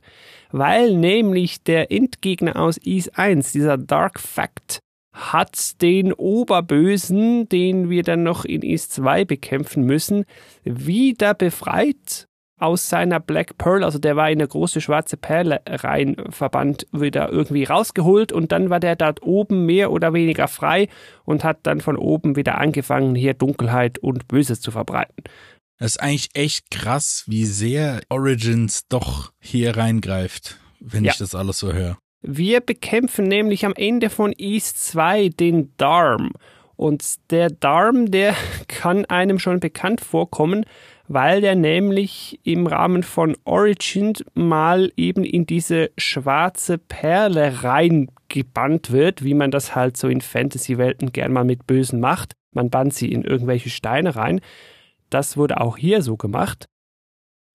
Weil 0.51 0.97
nämlich 0.97 1.61
der 1.61 1.91
Endgegner 1.91 2.55
aus 2.55 2.77
Is 2.77 3.07
1, 3.09 3.51
dieser 3.51 3.77
Dark 3.77 4.19
Fact, 4.19 4.79
hat 5.13 5.79
den 5.83 6.11
Oberbösen, 6.11 7.47
den 7.49 7.91
wir 7.91 8.01
dann 8.01 8.23
noch 8.23 8.45
in 8.45 8.63
Is 8.63 8.89
2 8.89 9.25
bekämpfen 9.25 9.83
müssen, 9.83 10.25
wieder 10.63 11.35
befreit 11.35 12.25
aus 12.61 12.89
seiner 12.89 13.19
Black 13.19 13.57
Pearl, 13.57 13.83
also 13.83 13.99
der 13.99 14.15
war 14.15 14.29
in 14.29 14.39
eine 14.39 14.47
große 14.47 14.81
schwarze 14.81 15.17
Perle 15.17 15.61
rein 15.67 16.15
verbannt, 16.29 16.87
wieder 16.91 17.29
irgendwie 17.29 17.63
rausgeholt 17.63 18.31
und 18.31 18.51
dann 18.51 18.69
war 18.69 18.79
der 18.79 18.95
dort 18.95 19.23
oben 19.23 19.65
mehr 19.65 19.91
oder 19.91 20.13
weniger 20.13 20.47
frei 20.47 20.87
und 21.25 21.43
hat 21.43 21.59
dann 21.63 21.81
von 21.81 21.97
oben 21.97 22.35
wieder 22.35 22.57
angefangen, 22.57 23.15
hier 23.15 23.33
Dunkelheit 23.33 23.99
und 23.99 24.27
Böses 24.27 24.61
zu 24.61 24.71
verbreiten. 24.71 25.23
Das 25.79 25.93
ist 25.93 25.97
eigentlich 25.97 26.29
echt 26.35 26.69
krass, 26.69 27.23
wie 27.27 27.45
sehr 27.45 28.01
Origins 28.09 28.87
doch 28.87 29.31
hier 29.39 29.75
reingreift, 29.75 30.59
wenn 30.79 31.03
ja. 31.03 31.11
ich 31.11 31.17
das 31.17 31.33
alles 31.33 31.57
so 31.57 31.73
höre. 31.73 31.97
Wir 32.21 32.61
bekämpfen 32.61 33.27
nämlich 33.27 33.65
am 33.65 33.73
Ende 33.75 34.11
von 34.11 34.31
East 34.37 34.85
2 34.85 35.29
den 35.29 35.73
Darm. 35.77 36.33
Und 36.75 37.15
der 37.31 37.49
Darm, 37.49 38.11
der 38.11 38.35
kann 38.67 39.05
einem 39.05 39.39
schon 39.39 39.59
bekannt 39.59 40.01
vorkommen, 40.01 40.65
weil 41.13 41.41
der 41.41 41.55
nämlich 41.55 42.39
im 42.43 42.67
Rahmen 42.67 43.03
von 43.03 43.35
Origin 43.43 44.13
mal 44.33 44.93
eben 44.95 45.25
in 45.25 45.45
diese 45.45 45.91
schwarze 45.97 46.77
Perle 46.77 47.63
reingebannt 47.63 48.91
wird, 48.91 49.23
wie 49.23 49.33
man 49.33 49.51
das 49.51 49.75
halt 49.75 49.97
so 49.97 50.07
in 50.07 50.21
Fantasy-Welten 50.21 51.11
gern 51.11 51.33
mal 51.33 51.43
mit 51.43 51.67
Bösen 51.67 51.99
macht. 51.99 52.33
Man 52.53 52.69
bannt 52.69 52.93
sie 52.93 53.11
in 53.11 53.23
irgendwelche 53.23 53.69
Steine 53.69 54.15
rein. 54.15 54.39
Das 55.09 55.35
wurde 55.35 55.59
auch 55.59 55.75
hier 55.75 56.01
so 56.01 56.15
gemacht. 56.15 56.67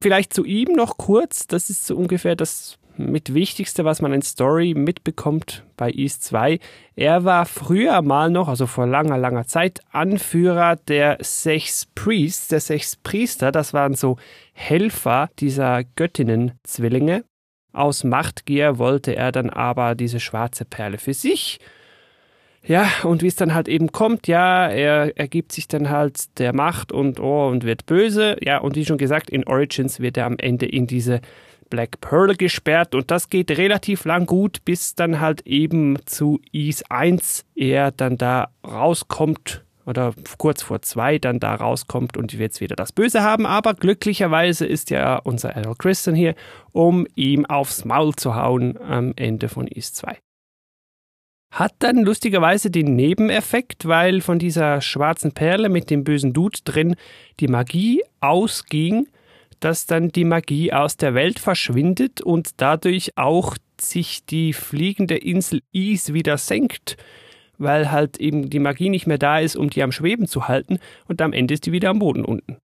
Vielleicht 0.03 0.35
zu 0.35 0.45
ihm 0.45 0.75
noch 0.75 0.99
kurz, 0.99 1.47
das 1.47 1.71
ist 1.71 1.87
so 1.87 1.97
ungefähr 1.97 2.37
das 2.37 2.79
mit 2.99 3.35
Wichtigste, 3.35 3.85
was 3.85 4.01
man 4.01 4.13
in 4.13 4.23
Story 4.23 4.75
mitbekommt 4.75 5.65
bei 5.77 5.91
East 5.91 6.25
2. 6.25 6.59
Er 6.95 7.25
war 7.25 7.47
früher 7.47 8.03
mal 8.03 8.31
noch, 8.31 8.49
also 8.49 8.67
vor 8.67 8.87
langer, 8.87 9.19
langer 9.19 9.47
Zeit, 9.47 9.81
Anführer 9.91 10.77
der 10.77 11.19
Sechs 11.21 11.87
Priests, 11.95 12.49
der 12.49 12.61
Sechs 12.61 12.97
Priester. 12.97 13.53
Das 13.53 13.75
waren 13.75 13.95
so 13.95 14.17
Helfer 14.53 15.31
dieser 15.39 15.85
Göttinnen-Zwillinge. 15.85 17.25
Aus 17.73 18.05
Machtgier 18.05 18.79
wollte 18.79 19.15
er 19.15 19.33
dann 19.33 19.51
aber 19.51 19.95
diese 19.95 20.21
schwarze 20.21 20.65
Perle 20.65 20.99
für 20.99 21.15
sich. 21.15 21.61
Ja, 22.67 22.91
und 23.05 23.23
wie 23.23 23.29
es 23.29 23.37
dann 23.37 23.55
halt 23.55 23.69
eben 23.69 23.93
kommt, 23.93 24.27
ja, 24.27 24.67
er 24.67 25.17
ergibt 25.17 25.53
sich 25.53 25.69
dann 25.69 25.89
halt 25.89 26.39
der 26.39 26.53
Macht 26.53 26.91
und 26.91 27.21
oh, 27.21 27.49
und 27.49 27.63
wird 27.63 27.87
böse. 27.87 28.37
Ja, 28.41 28.59
und 28.59 28.75
wie 28.75 28.85
schon 28.85 28.99
gesagt, 28.99 29.31
in 29.31 29.47
Origins 29.47 30.01
wird 30.01 30.17
er 30.17 30.27
am 30.27 30.37
Ende 30.39 30.67
in 30.67 30.89
diese 30.89 31.21
Black 31.71 32.01
Pearl 32.01 32.37
gesperrt 32.37 32.95
und 32.95 33.11
das 33.11 33.29
geht 33.29 33.51
relativ 33.51 34.05
lang 34.05 34.27
gut, 34.27 34.65
bis 34.65 34.95
dann 34.95 35.21
halt 35.21 35.47
eben 35.47 35.99
zu 36.07 36.41
Ease 36.53 36.85
1 36.89 37.45
er 37.55 37.91
dann 37.91 38.17
da 38.17 38.49
rauskommt 38.65 39.65
oder 39.87 40.13
kurz 40.37 40.63
vor 40.63 40.83
zwei 40.83 41.19
dann 41.19 41.39
da 41.39 41.55
rauskommt 41.55 42.17
und 42.17 42.33
jetzt 42.33 42.61
wieder 42.61 42.77
das 42.77 42.93
Böse 42.93 43.23
haben. 43.23 43.47
Aber 43.47 43.75
glücklicherweise 43.75 44.67
ist 44.67 44.91
ja 44.91 45.17
unser 45.17 45.57
Al 45.57 45.75
Christian 45.79 46.17
hier, 46.17 46.35
um 46.73 47.07
ihm 47.15 47.47
aufs 47.47 47.85
Maul 47.85 48.15
zu 48.15 48.35
hauen 48.35 48.77
am 48.79 49.13
Ende 49.17 49.49
von 49.49 49.69
East 49.69 49.97
2. 49.97 50.19
Hat 51.53 51.75
dann 51.79 52.05
lustigerweise 52.05 52.71
den 52.71 52.97
Nebeneffekt, 52.97 53.87
weil 53.87 54.21
von 54.21 54.39
dieser 54.39 54.81
schwarzen 54.81 55.33
Perle 55.33 55.69
mit 55.69 55.89
dem 55.89 56.03
bösen 56.05 56.33
Dude 56.33 56.59
drin 56.65 56.97
die 57.39 57.49
Magie 57.49 58.03
ausging 58.21 59.07
dass 59.67 59.85
dann 59.85 60.11
die 60.11 60.25
Magie 60.25 60.73
aus 60.73 60.97
der 60.97 61.15
Welt 61.15 61.41
verschwindet 61.41 62.21
und 62.21 62.51
dadurch 62.59 63.19
auch 63.19 63.57
sich 63.81 64.25
die 64.25 64.53
fliegende 64.53 65.17
Insel 65.17 65.61
Is 65.73 66.13
wieder 66.13 66.39
senkt, 66.39 66.97
weil 67.59 67.91
halt 67.91 68.19
eben 68.19 68.49
die 68.49 68.61
Magie 68.61 68.91
nicht 68.91 69.09
mehr 69.09 69.19
da 69.19 69.41
ist, 69.41 69.57
um 69.57 69.69
die 69.69 69.83
am 69.83 69.91
Schweben 69.91 70.29
zu 70.29 70.47
halten 70.47 70.79
und 71.09 71.21
am 71.21 71.33
Ende 71.33 71.55
ist 71.55 71.67
die 71.67 71.73
wieder 71.73 71.91
am 71.91 71.99
Boden 71.99 72.25
unten. 72.25 72.59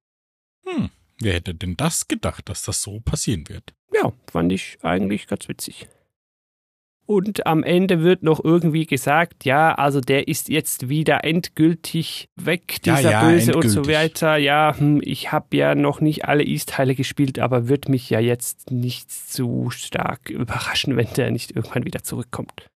Hm, 0.65 0.91
wer 1.19 1.33
hätte 1.33 1.57
denn 1.57 1.77
das 1.77 2.07
gedacht, 2.07 2.49
dass 2.49 2.63
das 2.63 2.83
so 2.83 3.01
passieren 3.01 3.49
wird? 3.49 3.75
Ja, 3.93 4.13
fand 4.31 4.53
ich 4.53 4.79
eigentlich 4.83 5.27
ganz 5.27 5.49
witzig. 5.49 5.89
Und 7.05 7.47
am 7.47 7.65
Ende 7.65 8.03
wird 8.03 8.23
noch 8.23 8.43
irgendwie 8.43 8.87
gesagt, 8.87 9.45
ja, 9.45 9.75
also 9.75 10.01
der 10.01 10.29
ist 10.29 10.49
jetzt 10.49 10.89
wieder 10.89 11.25
endgültig 11.25 12.29
weg, 12.37 12.81
dieser 12.85 13.01
ja, 13.01 13.11
ja, 13.11 13.21
Böse 13.23 13.53
endgültig. 13.53 13.77
und 13.77 13.85
so 13.85 13.91
weiter. 13.91 14.37
Ja, 14.37 14.75
hm, 14.79 15.01
ich 15.03 15.33
habe 15.33 15.57
ja 15.57 15.75
noch 15.75 16.01
nicht 16.01 16.27
alle 16.27 16.45
East-Teile 16.45 16.95
gespielt, 16.95 17.39
aber 17.39 17.69
wird 17.69 17.89
mich 17.89 18.09
ja 18.09 18.21
jetzt 18.21 18.71
nicht 18.71 19.11
zu 19.11 19.71
stark 19.71 20.31
überraschen, 20.31 20.97
wenn 20.97 21.09
der 21.17 21.33
nicht 21.33 21.57
irgendwann 21.57 21.85
wieder 21.85 22.03
zurückkommt. 22.03 22.69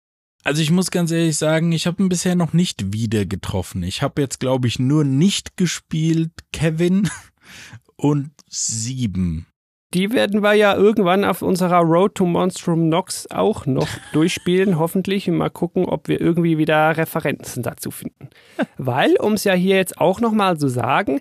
Also 0.44 0.62
ich 0.62 0.72
muss 0.72 0.92
ganz 0.92 1.12
ehrlich 1.12 1.38
sagen, 1.38 1.72
ich 1.72 1.88
habe 1.88 2.04
ihn 2.04 2.10
bisher 2.10 2.36
noch 2.36 2.54
nicht 2.54 2.94
wieder 2.94 3.26
getroffen. 3.26 3.84
Ich 3.84 4.02
habe 4.02 4.22
jetzt, 4.22 4.40
glaube 4.40 4.68
ich, 4.68 4.80
nur 4.80 5.04
nicht 5.04 5.58
gespielt 5.58 6.32
Kevin 6.52 7.10
und 7.96 8.32
sieben 8.48 9.48
die 9.94 10.12
werden 10.12 10.42
wir 10.44 10.54
ja 10.54 10.76
irgendwann 10.76 11.24
auf 11.24 11.42
unserer 11.42 11.80
Road 11.80 12.16
to 12.16 12.26
Monstrum 12.26 12.90
Nox 12.90 13.30
auch 13.32 13.66
noch 13.66 13.88
durchspielen, 14.14 14.78
hoffentlich, 14.78 15.30
und 15.30 15.38
mal 15.38 15.50
gucken, 15.50 15.86
ob 15.86 16.08
wir 16.08 16.20
irgendwie 16.20 16.58
wieder 16.58 16.98
Referenzen 16.98 17.64
dazu 17.64 17.92
finden. 17.92 18.30
Weil, 18.78 19.16
um 19.18 19.34
es 19.34 19.44
ja 19.44 19.54
hier 19.54 19.78
jetzt 19.78 20.00
auch 20.00 20.20
nochmal 20.20 20.58
zu 20.58 20.68
sagen, 20.68 21.20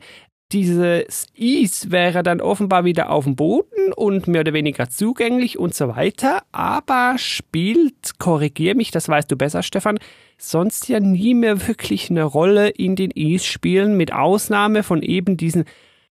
dieses 0.53 1.27
Ease 1.35 1.91
wäre 1.91 2.23
dann 2.23 2.41
offenbar 2.41 2.85
wieder 2.85 3.11
auf 3.11 3.25
dem 3.25 3.35
Boden 3.35 3.93
und 3.97 4.29
mehr 4.29 4.43
oder 4.43 4.53
weniger 4.53 4.89
zugänglich 4.89 5.59
und 5.59 5.75
so 5.75 5.89
weiter, 5.89 6.43
aber 6.53 7.15
spielt, 7.19 8.19
korrigier 8.19 8.77
mich, 8.77 8.91
das 8.91 9.09
weißt 9.09 9.31
du 9.31 9.37
besser, 9.37 9.63
Stefan, 9.63 9.99
sonst 10.39 10.89
ja 10.89 11.01
nie 11.01 11.35
mehr 11.35 11.67
wirklich 11.67 12.11
eine 12.11 12.23
Rolle 12.23 12.69
in 12.69 12.95
den 12.95 13.11
Ease-Spielen, 13.13 13.97
mit 13.97 14.13
Ausnahme 14.13 14.83
von 14.83 15.03
eben 15.03 15.37
diesen 15.37 15.65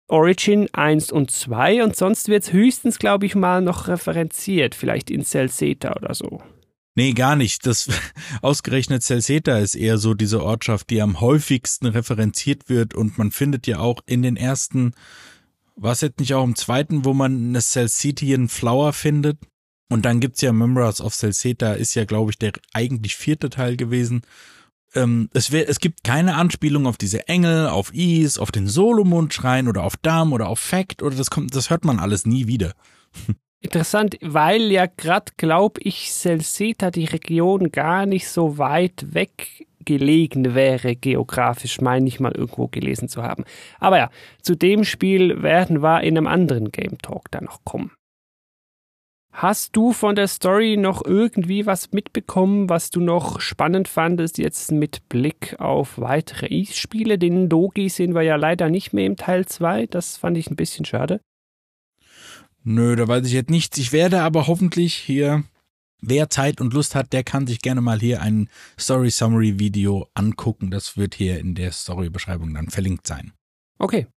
Origin 0.08 0.68
1 0.72 1.12
und 1.12 1.30
2 1.30 1.84
und 1.84 1.94
sonst 1.94 2.28
wird 2.28 2.44
es 2.44 2.52
höchstens, 2.52 2.98
glaube 2.98 3.26
ich, 3.26 3.34
mal 3.34 3.60
noch 3.60 3.88
referenziert, 3.88 4.74
vielleicht 4.74 5.10
in 5.10 5.24
Celceta 5.24 5.94
oder 5.96 6.14
so. 6.14 6.42
Nee, 6.94 7.12
gar 7.12 7.36
nicht. 7.36 7.64
Das 7.66 7.88
ausgerechnet 8.42 9.02
Celceta 9.02 9.58
ist 9.58 9.76
eher 9.76 9.98
so 9.98 10.14
diese 10.14 10.42
Ortschaft, 10.42 10.90
die 10.90 11.00
am 11.00 11.20
häufigsten 11.20 11.86
referenziert 11.86 12.68
wird 12.68 12.94
und 12.94 13.18
man 13.18 13.30
findet 13.30 13.66
ja 13.66 13.78
auch 13.78 14.00
in 14.06 14.22
den 14.22 14.36
ersten, 14.36 14.94
was 15.76 16.00
jetzt 16.00 16.18
nicht 16.18 16.34
auch 16.34 16.42
im 16.42 16.56
zweiten, 16.56 17.04
wo 17.04 17.14
man 17.14 17.50
eine 17.50 17.60
Celcetian 17.60 18.48
Flower 18.48 18.92
findet. 18.92 19.38
Und 19.90 20.04
dann 20.04 20.20
gibt's 20.20 20.40
ja 20.40 20.52
Memoirs 20.52 21.00
of 21.00 21.14
Celceta, 21.14 21.74
ist 21.74 21.94
ja, 21.94 22.04
glaube 22.04 22.32
ich, 22.32 22.38
der 22.38 22.52
eigentlich 22.72 23.14
vierte 23.14 23.48
Teil 23.48 23.76
gewesen 23.76 24.22
ähm, 24.94 25.28
es, 25.34 25.52
wär, 25.52 25.68
es 25.68 25.80
gibt 25.80 26.04
keine 26.04 26.34
Anspielung 26.34 26.86
auf 26.86 26.96
diese 26.96 27.28
Engel, 27.28 27.68
auf 27.68 27.92
Is, 27.94 28.38
auf 28.38 28.50
den 28.50 28.66
Solomon-Schrein 28.66 29.68
oder 29.68 29.82
auf 29.82 29.96
Dam 29.96 30.32
oder 30.32 30.48
auf 30.48 30.58
Fact 30.58 31.02
oder 31.02 31.16
das 31.16 31.30
kommt, 31.30 31.54
das 31.54 31.70
hört 31.70 31.84
man 31.84 31.98
alles 31.98 32.26
nie 32.26 32.46
wieder. 32.46 32.72
Interessant, 33.60 34.16
weil 34.22 34.70
ja 34.70 34.86
gerade, 34.86 35.32
glaube 35.36 35.80
ich, 35.82 36.12
Celceta, 36.12 36.92
die 36.92 37.06
Region, 37.06 37.72
gar 37.72 38.06
nicht 38.06 38.28
so 38.28 38.56
weit 38.56 39.14
weg 39.14 39.66
gelegen 39.84 40.54
wäre, 40.54 40.94
geografisch, 40.94 41.80
meine 41.80 42.06
ich 42.06 42.20
mal 42.20 42.32
irgendwo 42.32 42.68
gelesen 42.68 43.08
zu 43.08 43.22
haben. 43.22 43.44
Aber 43.80 43.98
ja, 43.98 44.10
zu 44.42 44.54
dem 44.54 44.84
Spiel 44.84 45.42
werden 45.42 45.82
wir 45.82 46.02
in 46.02 46.16
einem 46.16 46.26
anderen 46.26 46.70
Game 46.70 46.98
Talk 46.98 47.30
dann 47.30 47.44
noch 47.44 47.64
kommen. 47.64 47.90
Hast 49.32 49.76
du 49.76 49.92
von 49.92 50.16
der 50.16 50.26
Story 50.26 50.76
noch 50.76 51.04
irgendwie 51.04 51.64
was 51.66 51.92
mitbekommen, 51.92 52.68
was 52.68 52.90
du 52.90 53.00
noch 53.00 53.40
spannend 53.40 53.86
fandest, 53.86 54.38
jetzt 54.38 54.72
mit 54.72 55.08
Blick 55.08 55.54
auf 55.60 55.98
weitere 55.98 56.46
E-Spiele? 56.46 57.18
Den 57.18 57.48
Dogi 57.48 57.88
sehen 57.88 58.14
wir 58.14 58.22
ja 58.22 58.36
leider 58.36 58.68
nicht 58.68 58.92
mehr 58.92 59.06
im 59.06 59.16
Teil 59.16 59.46
2. 59.46 59.86
Das 59.86 60.16
fand 60.16 60.36
ich 60.38 60.50
ein 60.50 60.56
bisschen 60.56 60.84
schade. 60.84 61.20
Nö, 62.64 62.96
da 62.96 63.06
weiß 63.06 63.26
ich 63.26 63.32
jetzt 63.32 63.50
nichts. 63.50 63.78
Ich 63.78 63.92
werde 63.92 64.22
aber 64.22 64.46
hoffentlich 64.46 64.94
hier, 64.94 65.44
wer 66.00 66.28
Zeit 66.30 66.60
und 66.60 66.74
Lust 66.74 66.94
hat, 66.94 67.12
der 67.12 67.22
kann 67.22 67.46
sich 67.46 67.60
gerne 67.60 67.80
mal 67.80 68.00
hier 68.00 68.20
ein 68.20 68.48
Story 68.78 69.10
Summary 69.10 69.60
Video 69.60 70.08
angucken. 70.14 70.70
Das 70.70 70.96
wird 70.96 71.14
hier 71.14 71.38
in 71.38 71.54
der 71.54 71.70
Story-Beschreibung 71.70 72.52
dann 72.52 72.70
verlinkt 72.70 73.06
sein. 73.06 73.32
Okay, 73.78 74.08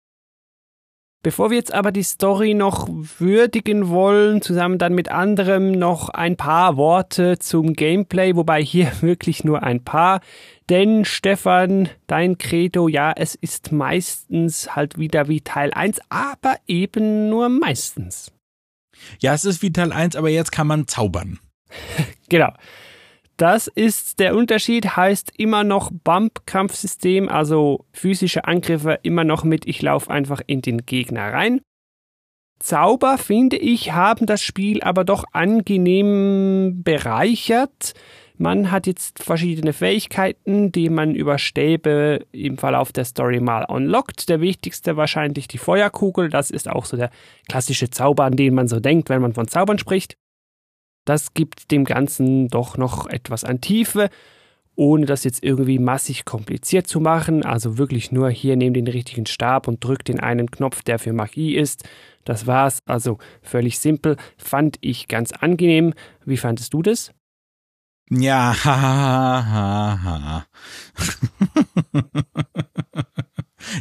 Bevor 1.24 1.52
wir 1.52 1.58
jetzt 1.58 1.72
aber 1.72 1.92
die 1.92 2.02
Story 2.02 2.56
noch 2.56 2.88
würdigen 2.90 3.90
wollen, 3.90 4.42
zusammen 4.42 4.80
dann 4.80 4.96
mit 4.96 5.12
anderem 5.12 5.72
noch 5.72 6.10
ein 6.10 6.36
paar 6.36 6.78
Worte 6.78 7.38
zum 7.38 7.74
Gameplay, 7.74 8.36
wobei 8.36 8.64
hier 8.64 8.92
wirklich 9.02 9.44
nur 9.44 9.62
ein 9.62 9.84
paar. 9.84 10.22
Denn 10.70 11.06
Stefan, 11.06 11.90
dein 12.08 12.40
Credo, 12.40 12.88
ja, 12.88 13.14
es 13.16 13.36
ist 13.36 13.72
meistens 13.72 14.76
halt 14.76 14.98
wieder 14.98 15.28
wie 15.28 15.42
Teil 15.42 15.72
1, 15.74 16.00
aber 16.10 16.56
eben 16.66 17.30
nur 17.30 17.50
meistens. 17.50 18.32
Ja, 19.20 19.36
es 19.36 19.46
ist 19.46 19.62
wie 19.62 19.72
Teil 19.72 19.92
1, 19.92 20.16
aber 20.16 20.30
jetzt 20.30 20.52
kann 20.52 20.66
man 20.66 20.88
zaubern. 20.88 21.40
genau. 22.30 22.52
Das 23.42 23.66
ist 23.66 24.20
der 24.20 24.36
Unterschied, 24.36 24.96
heißt 24.96 25.32
immer 25.36 25.64
noch 25.64 25.90
Bump-Kampfsystem, 25.92 27.28
also 27.28 27.88
physische 27.92 28.46
Angriffe 28.46 29.00
immer 29.02 29.24
noch 29.24 29.44
mit, 29.44 29.68
ich 29.68 29.82
laufe 29.82 30.12
einfach 30.12 30.42
in 30.46 30.62
den 30.62 30.86
Gegner 30.86 31.34
rein. 31.34 31.60
Zauber, 32.60 33.18
finde 33.18 33.58
ich, 33.58 33.94
haben 33.94 34.28
das 34.28 34.44
Spiel 34.44 34.84
aber 34.84 35.04
doch 35.06 35.24
angenehm 35.32 36.84
bereichert. 36.84 37.96
Man 38.38 38.70
hat 38.70 38.86
jetzt 38.86 39.24
verschiedene 39.24 39.74
Fähigkeiten, 39.74 40.72
die 40.72 40.92
man 40.92 41.16
über 41.16 41.40
Stäbe 41.40 42.28
im 42.32 42.60
Verlauf 42.60 42.92
der 42.92 43.06
Story 43.06 43.40
mal 43.40 43.66
unlockt. 43.66 44.30
Der 44.30 44.40
wichtigste 44.40 44.98
wahrscheinlich 44.98 45.48
die 45.48 45.58
Feuerkugel. 45.58 46.30
Das 46.30 46.52
ist 46.52 46.70
auch 46.70 46.86
so 46.86 46.96
der 46.96 47.10
klassische 47.50 47.90
Zauber, 47.90 48.26
an 48.26 48.36
den 48.36 48.54
man 48.54 48.68
so 48.68 48.80
denkt, 48.80 49.10
wenn 49.10 49.24
man 49.24 49.34
von 49.34 49.48
Zaubern 49.48 49.80
spricht. 49.80 50.16
Das 51.06 51.34
gibt 51.34 51.72
dem 51.72 51.86
Ganzen 51.86 52.48
doch 52.48 52.78
noch 52.78 53.08
etwas 53.08 53.44
an 53.44 53.62
Tiefe, 53.62 54.10
ohne 54.76 55.06
das 55.06 55.24
jetzt 55.24 55.44
irgendwie 55.44 55.80
massig 55.80 56.26
kompliziert 56.26 56.88
zu 56.88 57.00
machen. 57.00 57.44
Also 57.44 57.78
wirklich 57.78 58.12
nur 58.12 58.30
hier 58.30 58.56
nehmt 58.56 58.76
den 58.76 58.88
richtigen 58.88 59.26
Stab 59.26 59.68
und 59.68 59.84
drückt 59.84 60.08
den 60.08 60.20
einen 60.20 60.50
Knopf, 60.52 60.84
der 60.84 61.00
für 61.00 61.14
Magie 61.14 61.56
ist. 61.56 61.88
Das 62.24 62.48
war's. 62.48 62.80
Also 62.86 63.18
völlig 63.42 63.80
simpel. 63.80 64.18
Fand 64.38 64.78
ich 64.82 65.08
ganz 65.08 65.32
angenehm. 65.32 65.94
Wie 66.26 66.38
fandest 66.38 66.74
du 66.74 66.82
das? 66.82 67.12
Ja, 68.14 68.54
ha, 68.66 69.46
ha, 69.46 70.00
ha, 70.04 70.46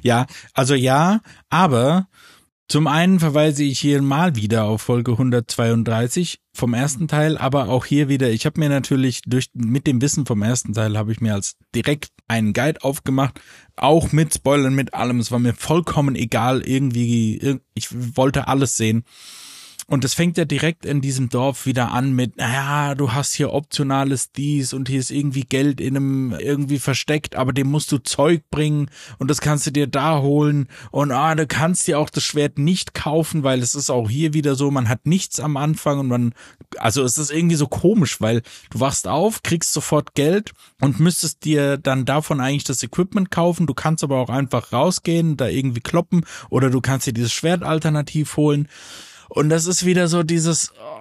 ja, 0.03 0.27
also 0.55 0.75
ja, 0.75 1.21
aber 1.49 2.07
zum 2.71 2.87
einen 2.87 3.19
verweise 3.19 3.65
ich 3.65 3.81
hier 3.81 4.01
mal 4.01 4.37
wieder 4.37 4.63
auf 4.63 4.83
Folge 4.83 5.11
132 5.11 6.39
vom 6.55 6.73
ersten 6.73 7.09
Teil, 7.09 7.37
aber 7.37 7.69
auch 7.69 7.85
hier 7.85 8.09
wieder, 8.09 8.31
ich 8.31 8.47
habe 8.47 8.61
mir 8.61 8.69
natürlich 8.69 9.23
durch 9.23 9.49
mit 9.55 9.89
dem 9.89 10.01
Wissen 10.01 10.25
vom 10.25 10.41
ersten 10.43 10.73
Teil 10.73 10.97
habe 10.97 11.11
ich 11.11 11.21
mir 11.21 11.35
als 11.35 11.57
direkt 11.75 12.13
einen 12.29 12.53
Guide 12.53 12.85
aufgemacht, 12.85 13.41
auch 13.75 14.13
mit 14.13 14.33
Spoilern, 14.33 14.77
mit 14.77 14.95
allem. 14.95 15.19
Es 15.19 15.33
war 15.33 15.41
mir 15.41 15.53
vollkommen 15.53 16.15
egal, 16.15 16.63
irgendwie, 16.63 17.59
ich 17.75 17.89
wollte 18.17 18.47
alles 18.47 18.77
sehen. 18.77 19.03
Und 19.91 20.05
es 20.05 20.15
fängt 20.15 20.39
ja 20.39 20.45
direkt 20.45 20.87
in 20.87 21.01
diesem 21.01 21.31
Dorf 21.31 21.67
wieder 21.67 21.91
an 21.91 22.13
mit, 22.13 22.37
naja, 22.37 22.95
du 22.95 23.13
hast 23.13 23.35
hier 23.35 23.53
optionales 23.53 24.31
dies 24.31 24.73
und 24.73 24.89
hier 24.89 25.01
ist 25.01 25.11
irgendwie 25.11 25.43
Geld 25.43 25.81
in 25.81 25.97
einem 25.97 26.33
irgendwie 26.39 26.79
versteckt, 26.79 27.35
aber 27.35 27.53
dem 27.53 27.69
musst 27.69 27.91
du 27.91 27.99
Zeug 27.99 28.45
bringen 28.53 28.89
und 29.19 29.29
das 29.29 29.41
kannst 29.41 29.67
du 29.67 29.73
dir 29.73 29.89
da 29.89 30.21
holen 30.21 30.69
und 30.93 31.11
ah, 31.11 31.35
du 31.35 31.45
kannst 31.49 31.89
dir 31.89 31.99
auch 31.99 32.09
das 32.09 32.23
Schwert 32.23 32.57
nicht 32.57 32.95
kaufen, 32.95 33.43
weil 33.43 33.59
es 33.59 33.75
ist 33.75 33.91
auch 33.91 34.09
hier 34.09 34.33
wieder 34.33 34.55
so, 34.55 34.71
man 34.71 34.89
hat 34.89 35.07
nichts 35.07 35.41
am 35.41 35.57
Anfang 35.57 35.99
und 35.99 36.07
man, 36.07 36.35
also 36.77 37.03
es 37.03 37.19
ist 37.19 37.33
irgendwie 37.33 37.57
so 37.57 37.67
komisch, 37.67 38.21
weil 38.21 38.43
du 38.71 38.79
wachst 38.79 39.09
auf, 39.09 39.43
kriegst 39.43 39.73
sofort 39.73 40.15
Geld 40.15 40.53
und 40.81 41.01
müsstest 41.01 41.45
dir 41.45 41.79
dann 41.79 42.05
davon 42.05 42.41
eigentlich 42.41 42.63
das 42.63 42.85
Equipment 42.85 43.33
kaufen, 43.33 43.67
du 43.67 43.75
kannst 43.75 44.05
aber 44.05 44.19
auch 44.19 44.31
einfach 44.31 44.73
rausgehen, 44.73 45.37
da 45.37 45.49
irgendwie 45.49 45.81
kloppen 45.81 46.25
oder 46.49 46.71
du 46.71 46.81
kannst 46.81 47.09
dir 47.09 47.13
dieses 47.13 47.33
Schwert 47.33 47.65
alternativ 47.65 48.37
holen. 48.37 48.69
Und 49.31 49.49
das 49.49 49.67
ist 49.67 49.87
wieder 49.87 50.09
so 50.09 50.23
dieses, 50.23 50.73
oh, 50.79 51.01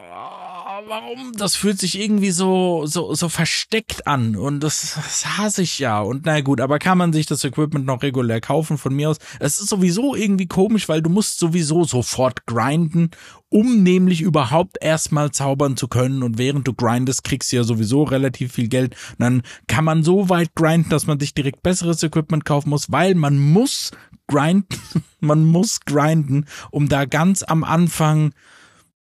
warum? 0.89 1.33
Das 1.33 1.55
fühlt 1.55 1.79
sich 1.79 1.99
irgendwie 1.99 2.31
so, 2.31 2.85
so, 2.85 3.13
so 3.13 3.29
versteckt 3.29 4.07
an. 4.07 4.35
Und 4.35 4.61
das, 4.61 4.95
das 4.95 5.37
hasse 5.37 5.61
ich 5.61 5.79
ja. 5.79 6.01
Und 6.01 6.25
na 6.25 6.41
gut, 6.41 6.59
aber 6.59 6.79
kann 6.79 6.97
man 6.97 7.13
sich 7.13 7.25
das 7.25 7.43
Equipment 7.43 7.85
noch 7.85 8.01
regulär 8.01 8.41
kaufen 8.41 8.77
von 8.77 8.93
mir 8.93 9.09
aus? 9.09 9.17
Es 9.39 9.59
ist 9.59 9.69
sowieso 9.69 10.15
irgendwie 10.15 10.47
komisch, 10.47 10.89
weil 10.89 11.01
du 11.01 11.09
musst 11.09 11.39
sowieso 11.39 11.83
sofort 11.83 12.45
grinden, 12.45 13.11
um 13.49 13.83
nämlich 13.83 14.21
überhaupt 14.21 14.77
erstmal 14.81 15.31
zaubern 15.31 15.77
zu 15.77 15.87
können. 15.87 16.23
Und 16.23 16.37
während 16.37 16.67
du 16.67 16.73
grindest, 16.73 17.23
kriegst 17.23 17.51
du 17.51 17.57
ja 17.57 17.63
sowieso 17.63 18.03
relativ 18.03 18.53
viel 18.53 18.67
Geld. 18.67 18.95
Und 19.11 19.19
dann 19.19 19.41
kann 19.67 19.85
man 19.85 20.03
so 20.03 20.29
weit 20.29 20.55
grinden, 20.55 20.89
dass 20.89 21.07
man 21.07 21.19
sich 21.19 21.33
direkt 21.33 21.63
besseres 21.63 22.03
Equipment 22.03 22.45
kaufen 22.45 22.69
muss, 22.69 22.91
weil 22.91 23.15
man 23.15 23.37
muss 23.37 23.91
grinden, 24.29 24.67
man 25.19 25.45
muss 25.45 25.81
grinden, 25.81 26.45
um 26.71 26.87
da 26.87 27.05
ganz 27.05 27.43
am 27.43 27.63
Anfang 27.63 28.33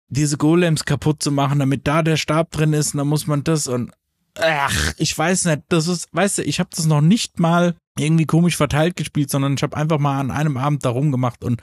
diese 0.08 0.36
Golems 0.36 0.84
kaputt 0.84 1.22
zu 1.22 1.32
machen, 1.32 1.58
damit 1.58 1.86
da 1.86 2.02
der 2.02 2.16
Stab 2.16 2.52
drin 2.52 2.72
ist, 2.72 2.94
und 2.94 2.98
dann 2.98 3.08
muss 3.08 3.26
man 3.26 3.42
das 3.42 3.66
und 3.66 3.90
ach, 4.38 4.94
ich 4.98 5.16
weiß 5.16 5.46
nicht, 5.46 5.62
das 5.68 5.88
ist, 5.88 6.08
weißt 6.12 6.38
du, 6.38 6.42
ich 6.42 6.60
habe 6.60 6.70
das 6.74 6.86
noch 6.86 7.00
nicht 7.00 7.40
mal 7.40 7.74
irgendwie 7.98 8.26
komisch 8.26 8.56
verteilt 8.56 8.96
gespielt, 8.96 9.30
sondern 9.30 9.54
ich 9.54 9.62
habe 9.62 9.76
einfach 9.76 9.98
mal 9.98 10.18
an 10.18 10.30
einem 10.30 10.56
Abend 10.56 10.84
da 10.84 10.90
rumgemacht 10.90 11.44
und 11.44 11.62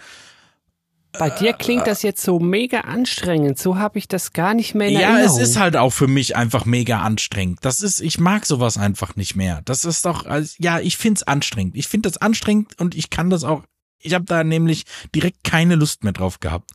bei 1.13 1.29
dir 1.29 1.53
klingt 1.53 1.87
das 1.87 2.03
jetzt 2.03 2.21
so 2.21 2.39
mega 2.39 2.81
anstrengend. 2.81 3.57
So 3.57 3.77
habe 3.77 3.99
ich 3.99 4.07
das 4.07 4.33
gar 4.33 4.53
nicht 4.53 4.75
mehr 4.75 4.87
in 4.87 4.93
ja, 4.93 4.99
Erinnerung. 5.01 5.37
Ja, 5.37 5.43
es 5.43 5.49
ist 5.49 5.59
halt 5.59 5.75
auch 5.75 5.91
für 5.91 6.07
mich 6.07 6.35
einfach 6.35 6.65
mega 6.65 7.01
anstrengend. 7.01 7.59
Das 7.61 7.81
ist, 7.81 7.99
ich 8.01 8.19
mag 8.19 8.45
sowas 8.45 8.77
einfach 8.77 9.15
nicht 9.15 9.35
mehr. 9.35 9.61
Das 9.65 9.85
ist 9.85 10.05
doch, 10.05 10.25
also, 10.25 10.55
ja, 10.59 10.79
ich 10.79 10.97
find's 10.97 11.23
anstrengend. 11.23 11.75
Ich 11.75 11.87
find 11.87 12.05
das 12.05 12.17
anstrengend 12.17 12.79
und 12.79 12.95
ich 12.95 13.09
kann 13.09 13.29
das 13.29 13.43
auch. 13.43 13.63
Ich 13.99 14.13
habe 14.13 14.25
da 14.25 14.43
nämlich 14.43 14.85
direkt 15.13 15.43
keine 15.43 15.75
Lust 15.75 16.03
mehr 16.03 16.13
drauf 16.13 16.39
gehabt. 16.39 16.71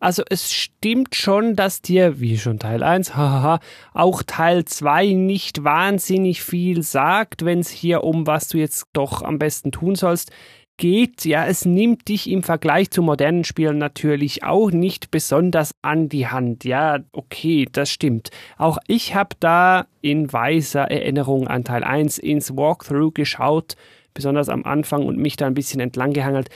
Also 0.00 0.22
es 0.30 0.52
stimmt 0.52 1.16
schon, 1.16 1.56
dass 1.56 1.82
dir, 1.82 2.20
wie 2.20 2.38
schon 2.38 2.60
Teil 2.60 2.82
1, 2.82 3.14
hahaha, 3.16 3.60
auch 3.94 4.22
Teil 4.22 4.64
2 4.64 5.12
nicht 5.12 5.64
wahnsinnig 5.64 6.42
viel 6.42 6.82
sagt, 6.82 7.44
wenn 7.44 7.60
es 7.60 7.68
hier 7.68 8.04
um 8.04 8.26
was 8.26 8.48
du 8.48 8.58
jetzt 8.58 8.86
doch 8.92 9.22
am 9.22 9.38
besten 9.38 9.72
tun 9.72 9.96
sollst 9.96 10.30
geht, 10.78 11.26
ja, 11.26 11.44
es 11.46 11.66
nimmt 11.66 12.08
dich 12.08 12.30
im 12.30 12.42
Vergleich 12.42 12.90
zu 12.90 13.02
modernen 13.02 13.44
Spielen 13.44 13.76
natürlich 13.76 14.44
auch 14.44 14.70
nicht 14.70 15.10
besonders 15.10 15.72
an 15.82 16.08
die 16.08 16.28
Hand. 16.28 16.64
Ja, 16.64 17.00
okay, 17.12 17.68
das 17.70 17.90
stimmt. 17.90 18.30
Auch 18.56 18.78
ich 18.86 19.14
habe 19.14 19.36
da 19.40 19.86
in 20.00 20.32
weiser 20.32 20.90
Erinnerung 20.90 21.46
an 21.46 21.64
Teil 21.64 21.84
1 21.84 22.18
ins 22.18 22.56
Walkthrough 22.56 23.12
geschaut, 23.12 23.76
besonders 24.14 24.48
am 24.48 24.64
Anfang 24.64 25.04
und 25.04 25.18
mich 25.18 25.36
da 25.36 25.46
ein 25.46 25.54
bisschen 25.54 25.80
entlang 25.80 26.14
gehangelt. 26.14 26.48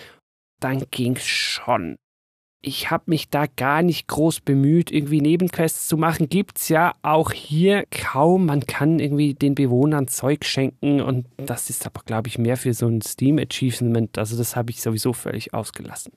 Dann 0.60 0.84
ging's 0.90 1.26
schon 1.26 1.96
ich 2.64 2.92
habe 2.92 3.04
mich 3.06 3.28
da 3.28 3.46
gar 3.46 3.82
nicht 3.82 4.06
groß 4.06 4.40
bemüht, 4.40 4.92
irgendwie 4.92 5.20
Nebenquests 5.20 5.88
zu 5.88 5.96
machen. 5.96 6.28
Gibt's 6.28 6.68
ja 6.68 6.94
auch 7.02 7.32
hier 7.32 7.84
kaum. 7.90 8.46
Man 8.46 8.66
kann 8.66 9.00
irgendwie 9.00 9.34
den 9.34 9.56
Bewohnern 9.56 10.06
Zeug 10.06 10.44
schenken 10.44 11.00
und 11.00 11.26
das 11.36 11.70
ist 11.70 11.84
aber, 11.86 12.02
glaube 12.06 12.28
ich, 12.28 12.38
mehr 12.38 12.56
für 12.56 12.72
so 12.72 12.86
ein 12.86 13.02
Steam 13.02 13.38
Achievement. 13.38 14.16
Also 14.16 14.36
das 14.36 14.54
habe 14.54 14.70
ich 14.70 14.80
sowieso 14.80 15.12
völlig 15.12 15.52
ausgelassen. 15.52 16.12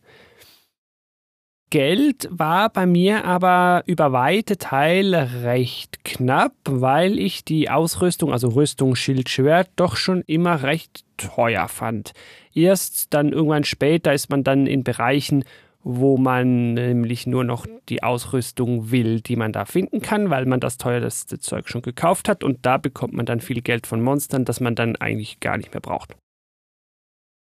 Geld 1.71 2.29
war 2.31 2.69
bei 2.69 2.86
mir 2.86 3.25
aber 3.25 3.81
über 3.88 4.12
weite 4.12 4.58
Teile 4.58 5.43
recht 5.43 6.05
knapp, 6.05 6.53
weil 6.63 7.17
ich 7.17 7.43
die 7.43 7.71
Ausrüstung, 7.71 8.31
also 8.31 8.49
Rüstung, 8.49 8.95
Schild, 8.95 9.29
Schwert, 9.29 9.69
doch 9.75 9.95
schon 9.95 10.21
immer 10.27 10.62
recht 10.62 11.03
teuer 11.17 11.67
fand. 11.67 12.13
Erst 12.53 13.13
dann 13.15 13.31
irgendwann 13.31 13.63
später 13.63 14.13
ist 14.13 14.29
man 14.29 14.43
dann 14.43 14.67
in 14.67 14.84
Bereichen, 14.84 15.43
wo 15.88 16.17
man 16.17 16.74
nämlich 16.74 17.28
nur 17.28 17.43
noch 17.43 17.67
die 17.89 18.02
Ausrüstung 18.02 18.89
will, 18.89 19.21
die 19.21 19.36
man 19.36 19.54
da 19.54 19.65
finden 19.65 20.02
kann, 20.02 20.32
weil 20.32 20.48
man 20.48 20.60
das 20.60 20.80
teuerste 20.80 21.38
Zeug 21.38 21.69
schon 21.69 21.84
gekauft 21.84 22.28
hat 22.28 22.43
und 22.43 22.65
da 22.65 22.78
bekommt 22.78 23.13
man 23.13 23.28
dann 23.28 23.39
viel 23.39 23.62
Geld 23.62 23.86
von 23.86 24.02
Monstern, 24.02 24.45
das 24.45 24.60
man 24.60 24.74
dann 24.74 24.95
eigentlich 24.95 25.39
gar 25.39 25.58
nicht 25.58 25.74
mehr 25.76 25.82
braucht. 25.82 26.15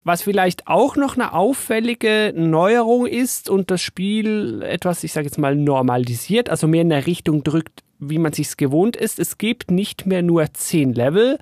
Was 0.03 0.23
vielleicht 0.23 0.67
auch 0.67 0.97
noch 0.97 1.15
eine 1.15 1.33
auffällige 1.33 2.33
Neuerung 2.37 3.07
ist 3.07 3.49
und 3.49 3.71
das 3.71 3.83
Spiel 3.83 4.63
etwas, 4.63 5.05
ich 5.05 5.13
sage 5.13 5.27
jetzt 5.27 5.39
mal, 5.39 5.55
normalisiert, 5.55 6.51
also 6.51 6.67
mehr 6.67 6.83
in 6.83 6.91
der 6.91 7.07
Richtung 7.07 7.45
drückt, 7.45 7.85
wie 8.01 8.19
man 8.19 8.33
sich's 8.33 8.57
gewohnt 8.57 8.97
ist. 8.97 9.21
Es 9.21 9.39
gibt 9.39 9.71
nicht 9.71 10.07
mehr 10.07 10.23
nur 10.23 10.53
10 10.53 10.93
Level, 10.93 11.39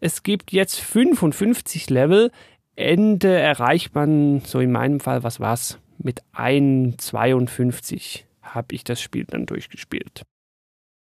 es 0.00 0.24
gibt 0.24 0.50
jetzt 0.50 0.80
55 0.80 1.90
Level. 1.90 2.32
Ende 2.74 3.38
erreicht 3.38 3.94
man, 3.94 4.40
so 4.40 4.58
in 4.58 4.72
meinem 4.72 4.98
Fall, 4.98 5.22
was 5.22 5.38
war's? 5.38 5.78
Mit 5.98 6.22
1,52 6.34 8.24
habe 8.42 8.74
ich 8.74 8.84
das 8.84 9.00
Spiel 9.00 9.24
dann 9.24 9.46
durchgespielt. 9.46 10.22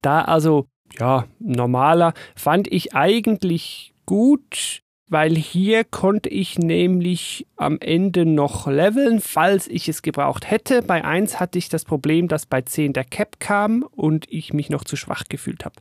Da 0.01 0.21
also, 0.21 0.67
ja, 0.97 1.25
normaler 1.39 2.13
fand 2.35 2.67
ich 2.71 2.93
eigentlich 2.95 3.93
gut, 4.05 4.81
weil 5.09 5.35
hier 5.35 5.83
konnte 5.83 6.29
ich 6.29 6.57
nämlich 6.57 7.45
am 7.55 7.79
Ende 7.79 8.25
noch 8.25 8.67
leveln, 8.67 9.19
falls 9.21 9.67
ich 9.67 9.87
es 9.89 10.01
gebraucht 10.01 10.49
hätte. 10.49 10.81
Bei 10.81 11.03
1 11.03 11.39
hatte 11.39 11.59
ich 11.59 11.69
das 11.69 11.85
Problem, 11.85 12.27
dass 12.27 12.45
bei 12.45 12.61
10 12.61 12.93
der 12.93 13.03
Cap 13.03 13.39
kam 13.39 13.83
und 13.83 14.31
ich 14.31 14.53
mich 14.53 14.69
noch 14.69 14.83
zu 14.83 14.95
schwach 14.95 15.25
gefühlt 15.29 15.65
habe. 15.65 15.75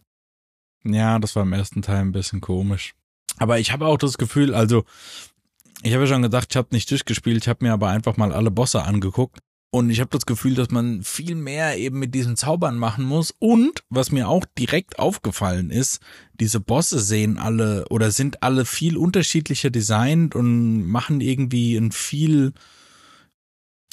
Ja, 0.84 1.18
das 1.18 1.34
war 1.36 1.44
im 1.44 1.52
ersten 1.52 1.82
Teil 1.82 2.00
ein 2.00 2.12
bisschen 2.12 2.40
komisch. 2.40 2.94
Aber 3.38 3.58
ich 3.58 3.72
habe 3.72 3.86
auch 3.86 3.96
das 3.98 4.18
Gefühl, 4.18 4.54
also 4.54 4.84
ich 5.84 5.92
habe 5.92 6.04
ja 6.04 6.08
schon 6.08 6.22
gesagt, 6.22 6.48
ich 6.50 6.56
habe 6.56 6.68
nicht 6.72 6.90
durchgespielt, 6.90 7.42
ich 7.42 7.48
habe 7.48 7.64
mir 7.64 7.72
aber 7.72 7.88
einfach 7.88 8.16
mal 8.16 8.32
alle 8.32 8.50
Bosse 8.50 8.82
angeguckt. 8.82 9.40
Und 9.70 9.90
ich 9.90 9.98
habe 9.98 10.10
das 10.10 10.24
Gefühl, 10.24 10.54
dass 10.54 10.70
man 10.70 11.02
viel 11.02 11.34
mehr 11.34 11.76
eben 11.76 11.98
mit 11.98 12.14
diesen 12.14 12.36
Zaubern 12.36 12.78
machen 12.78 13.04
muss. 13.04 13.34
Und 13.40 13.82
was 13.90 14.12
mir 14.12 14.28
auch 14.28 14.44
direkt 14.56 15.00
aufgefallen 15.00 15.70
ist, 15.70 16.00
diese 16.34 16.60
Bosse 16.60 17.00
sehen 17.00 17.38
alle 17.38 17.84
oder 17.90 18.12
sind 18.12 18.42
alle 18.44 18.66
viel 18.66 18.96
unterschiedlicher 18.96 19.70
designt 19.70 20.36
und 20.36 20.86
machen 20.86 21.20
irgendwie 21.20 21.76
ein 21.76 21.90
viel, 21.90 22.52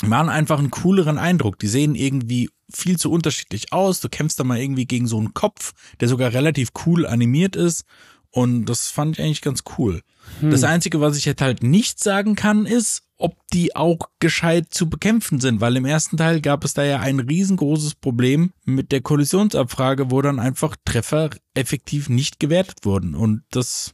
machen 0.04 0.30
einfach 0.30 0.60
einen 0.60 0.70
cooleren 0.70 1.18
Eindruck. 1.18 1.58
Die 1.58 1.68
sehen 1.68 1.96
irgendwie 1.96 2.52
viel 2.72 3.00
zu 3.00 3.12
unterschiedlich 3.12 3.74
aus. 3.74 4.02
Du 4.02 4.08
kämpfst 4.08 4.40
da 4.40 4.44
mal 4.44 4.60
irgendwie 4.60 4.86
gegen 4.86 5.08
so 5.08 5.18
einen 5.18 5.34
Kopf, 5.34 5.74
der 6.00 6.08
sogar 6.08 6.32
relativ 6.32 6.70
cool 6.86 7.08
animiert 7.08 7.56
ist. 7.56 7.86
Und 8.32 8.66
das 8.66 8.88
fand 8.88 9.18
ich 9.18 9.24
eigentlich 9.24 9.42
ganz 9.42 9.64
cool. 9.78 10.02
Hm. 10.40 10.52
Das 10.52 10.64
Einzige, 10.64 11.02
was 11.02 11.18
ich 11.18 11.26
jetzt 11.26 11.42
halt 11.42 11.64
nicht 11.64 12.00
sagen 12.00 12.36
kann, 12.36 12.66
ist, 12.66 13.04
ob 13.18 13.36
die 13.54 13.76
auch 13.76 14.10
gescheit 14.20 14.68
zu 14.74 14.90
bekämpfen 14.90 15.40
sind, 15.40 15.62
weil 15.62 15.76
im 15.76 15.86
ersten 15.86 16.18
Teil 16.18 16.42
gab 16.42 16.64
es 16.64 16.74
da 16.74 16.84
ja 16.84 17.00
ein 17.00 17.20
riesengroßes 17.20 17.96
Problem 17.96 18.52
mit 18.66 18.92
der 18.92 19.02
Kollisionsabfrage, 19.02 20.10
wo 20.10 20.22
dann 20.22 20.40
einfach 20.40 20.76
Treffer 20.86 21.30
effektiv 21.54 22.10
nicht 22.10 22.40
gewertet 22.40 22.80
wurden. 22.84 23.14
Und 23.14 23.44
das. 23.52 23.94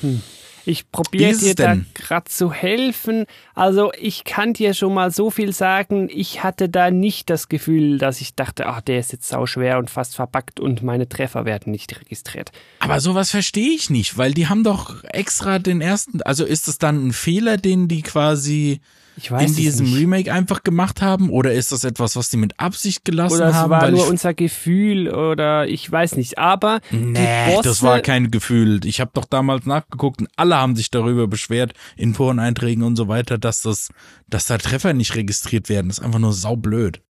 Hm. 0.00 0.22
Ich 0.68 0.92
probiere 0.92 1.34
dir 1.34 1.54
da 1.54 1.78
gerade 1.94 2.28
zu 2.28 2.52
helfen. 2.52 3.24
Also 3.54 3.90
ich 3.98 4.24
kann 4.24 4.52
dir 4.52 4.74
schon 4.74 4.92
mal 4.92 5.10
so 5.10 5.30
viel 5.30 5.54
sagen, 5.54 6.10
ich 6.12 6.42
hatte 6.42 6.68
da 6.68 6.90
nicht 6.90 7.30
das 7.30 7.48
Gefühl, 7.48 7.96
dass 7.96 8.20
ich 8.20 8.34
dachte, 8.34 8.66
ach, 8.66 8.82
der 8.82 8.98
ist 8.98 9.12
jetzt 9.12 9.28
sau 9.28 9.46
schwer 9.46 9.78
und 9.78 9.88
fast 9.88 10.14
verbackt 10.14 10.60
und 10.60 10.82
meine 10.82 11.08
Treffer 11.08 11.46
werden 11.46 11.70
nicht 11.70 11.98
registriert. 11.98 12.52
Aber 12.80 13.00
sowas 13.00 13.30
verstehe 13.30 13.70
ich 13.70 13.88
nicht, 13.88 14.18
weil 14.18 14.34
die 14.34 14.48
haben 14.48 14.62
doch 14.62 15.02
extra 15.04 15.58
den 15.58 15.80
ersten, 15.80 16.20
also 16.20 16.44
ist 16.44 16.68
das 16.68 16.76
dann 16.76 17.08
ein 17.08 17.12
Fehler, 17.14 17.56
den 17.56 17.88
die 17.88 18.02
quasi 18.02 18.82
in 19.26 19.54
diesem 19.54 19.92
Remake 19.92 20.32
einfach 20.32 20.62
gemacht 20.62 21.02
haben? 21.02 21.30
Oder 21.30 21.52
ist 21.52 21.72
das 21.72 21.84
etwas, 21.84 22.16
was 22.16 22.30
die 22.30 22.36
mit 22.36 22.58
Absicht 22.58 23.04
gelassen 23.04 23.36
oder 23.36 23.54
haben? 23.54 23.70
Oder 23.70 23.76
es 23.78 23.82
war 23.82 23.90
nur 23.90 24.08
unser 24.08 24.34
Gefühl 24.34 25.08
oder 25.12 25.66
ich 25.66 25.90
weiß 25.90 26.16
nicht. 26.16 26.38
Aber 26.38 26.80
nee, 26.90 27.54
Bosse, 27.54 27.68
das 27.68 27.82
war 27.82 28.00
kein 28.00 28.30
Gefühl. 28.30 28.84
Ich 28.84 29.00
habe 29.00 29.10
doch 29.14 29.24
damals 29.24 29.66
nachgeguckt 29.66 30.20
und 30.20 30.28
alle 30.36 30.56
haben 30.56 30.76
sich 30.76 30.90
darüber 30.90 31.26
beschwert 31.26 31.72
in 31.96 32.14
Foreneinträgen 32.14 32.82
und 32.82 32.96
so 32.96 33.08
weiter, 33.08 33.38
dass 33.38 33.62
das, 33.62 33.90
dass 34.28 34.46
da 34.46 34.58
Treffer 34.58 34.92
nicht 34.92 35.14
registriert 35.14 35.68
werden. 35.68 35.88
Das 35.88 35.98
ist 35.98 36.04
einfach 36.04 36.20
nur 36.20 36.32
saublöd. 36.32 37.00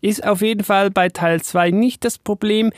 Ist 0.00 0.24
auf 0.24 0.42
jeden 0.42 0.64
Fall 0.64 0.90
bei 0.90 1.08
Teil 1.08 1.42
2 1.42 1.70
nicht 1.70 2.04
das 2.04 2.18
Problem. 2.18 2.72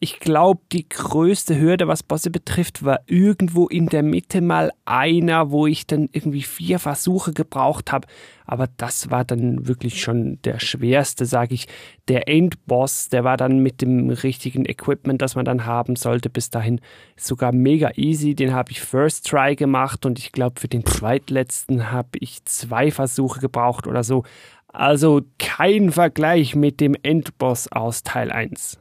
Ich 0.00 0.20
glaube, 0.20 0.60
die 0.70 0.88
größte 0.88 1.58
Hürde, 1.58 1.88
was 1.88 2.04
Bosse 2.04 2.30
betrifft, 2.30 2.84
war 2.84 3.00
irgendwo 3.06 3.66
in 3.66 3.86
der 3.86 4.04
Mitte 4.04 4.40
mal 4.40 4.70
einer, 4.84 5.50
wo 5.50 5.66
ich 5.66 5.88
dann 5.88 6.08
irgendwie 6.12 6.42
vier 6.42 6.78
Versuche 6.78 7.32
gebraucht 7.32 7.90
habe. 7.90 8.06
Aber 8.46 8.68
das 8.76 9.10
war 9.10 9.24
dann 9.24 9.66
wirklich 9.66 10.00
schon 10.00 10.40
der 10.42 10.60
schwerste, 10.60 11.26
sage 11.26 11.54
ich. 11.54 11.66
Der 12.06 12.28
Endboss, 12.28 13.08
der 13.08 13.24
war 13.24 13.36
dann 13.36 13.58
mit 13.58 13.82
dem 13.82 14.08
richtigen 14.10 14.66
Equipment, 14.66 15.20
das 15.20 15.34
man 15.34 15.44
dann 15.44 15.66
haben 15.66 15.96
sollte, 15.96 16.30
bis 16.30 16.48
dahin 16.50 16.80
sogar 17.16 17.52
mega 17.52 17.90
easy. 17.96 18.36
Den 18.36 18.54
habe 18.54 18.70
ich 18.70 18.80
First 18.80 19.26
Try 19.26 19.56
gemacht 19.56 20.06
und 20.06 20.20
ich 20.20 20.30
glaube, 20.30 20.60
für 20.60 20.68
den 20.68 20.86
zweitletzten 20.86 21.90
habe 21.90 22.20
ich 22.20 22.44
zwei 22.44 22.92
Versuche 22.92 23.40
gebraucht 23.40 23.88
oder 23.88 24.04
so. 24.04 24.22
Also 24.68 25.22
kein 25.40 25.90
Vergleich 25.90 26.54
mit 26.54 26.78
dem 26.80 26.94
Endboss 27.02 27.66
aus 27.72 28.04
Teil 28.04 28.30
1. 28.30 28.78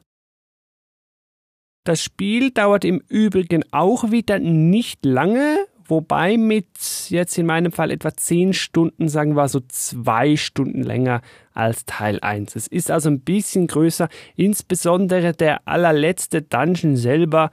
Das 1.88 2.04
Spiel 2.04 2.52
dauert 2.52 2.84
im 2.84 3.02
Übrigen 3.08 3.64
auch 3.72 4.12
wieder 4.12 4.40
nicht 4.40 5.06
lange, 5.06 5.58
wobei 5.86 6.36
mit 6.36 6.68
jetzt 7.08 7.38
in 7.38 7.46
meinem 7.46 7.72
Fall 7.72 7.92
etwa 7.92 8.14
10 8.14 8.52
Stunden, 8.52 9.08
sagen 9.08 9.38
wir 9.38 9.48
so 9.48 9.62
zwei 9.70 10.36
Stunden 10.36 10.84
länger 10.84 11.22
als 11.54 11.86
Teil 11.86 12.20
1. 12.20 12.58
Es 12.58 12.68
ist 12.68 12.92
also 12.92 13.10
ein 13.10 13.22
bisschen 13.22 13.68
größer, 13.68 14.10
insbesondere 14.36 15.32
der 15.32 15.66
allerletzte 15.66 16.42
Dungeon 16.42 16.98
selber 16.98 17.52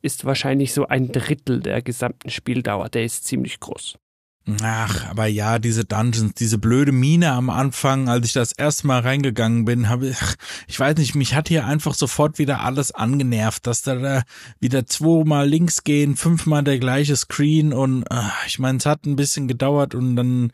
ist 0.00 0.24
wahrscheinlich 0.24 0.72
so 0.72 0.86
ein 0.86 1.12
Drittel 1.12 1.60
der 1.60 1.82
gesamten 1.82 2.30
Spieldauer, 2.30 2.88
der 2.88 3.04
ist 3.04 3.26
ziemlich 3.26 3.60
groß. 3.60 3.98
Ach, 4.62 5.08
aber 5.08 5.24
ja, 5.26 5.58
diese 5.58 5.86
Dungeons, 5.86 6.34
diese 6.34 6.58
blöde 6.58 6.92
Mine 6.92 7.32
am 7.32 7.48
Anfang, 7.48 8.10
als 8.10 8.26
ich 8.26 8.32
das 8.34 8.52
erste 8.52 8.86
Mal 8.86 9.00
reingegangen 9.00 9.64
bin, 9.64 9.88
habe 9.88 10.08
ich, 10.08 10.18
ich 10.66 10.78
weiß 10.78 10.98
nicht, 10.98 11.14
mich 11.14 11.34
hat 11.34 11.48
hier 11.48 11.66
einfach 11.66 11.94
sofort 11.94 12.38
wieder 12.38 12.60
alles 12.60 12.92
angenervt, 12.92 13.66
dass 13.66 13.80
da, 13.80 13.94
da 13.94 14.22
wieder 14.60 14.84
zweimal 14.84 15.48
links 15.48 15.82
gehen, 15.82 16.14
fünfmal 16.14 16.62
der 16.62 16.78
gleiche 16.78 17.16
Screen 17.16 17.72
und 17.72 18.04
ach, 18.10 18.46
ich 18.46 18.58
meine, 18.58 18.76
es 18.76 18.84
hat 18.84 19.06
ein 19.06 19.16
bisschen 19.16 19.48
gedauert 19.48 19.94
und 19.94 20.14
dann 20.14 20.52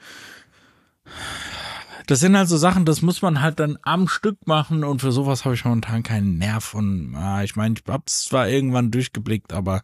das 2.06 2.20
sind 2.20 2.36
halt 2.36 2.48
so 2.48 2.56
Sachen, 2.56 2.84
das 2.84 3.02
muss 3.02 3.22
man 3.22 3.40
halt 3.40 3.58
dann 3.58 3.76
am 3.82 4.06
Stück 4.06 4.46
machen 4.46 4.84
und 4.84 5.00
für 5.00 5.10
sowas 5.10 5.44
habe 5.44 5.56
ich 5.56 5.64
momentan 5.64 6.04
keinen 6.04 6.38
Nerv 6.38 6.74
und 6.74 7.16
ah, 7.16 7.42
ich 7.42 7.56
meine, 7.56 7.74
ich 7.74 7.82
hab's 7.92 8.24
zwar 8.26 8.48
irgendwann 8.48 8.92
durchgeblickt, 8.92 9.52
aber 9.52 9.82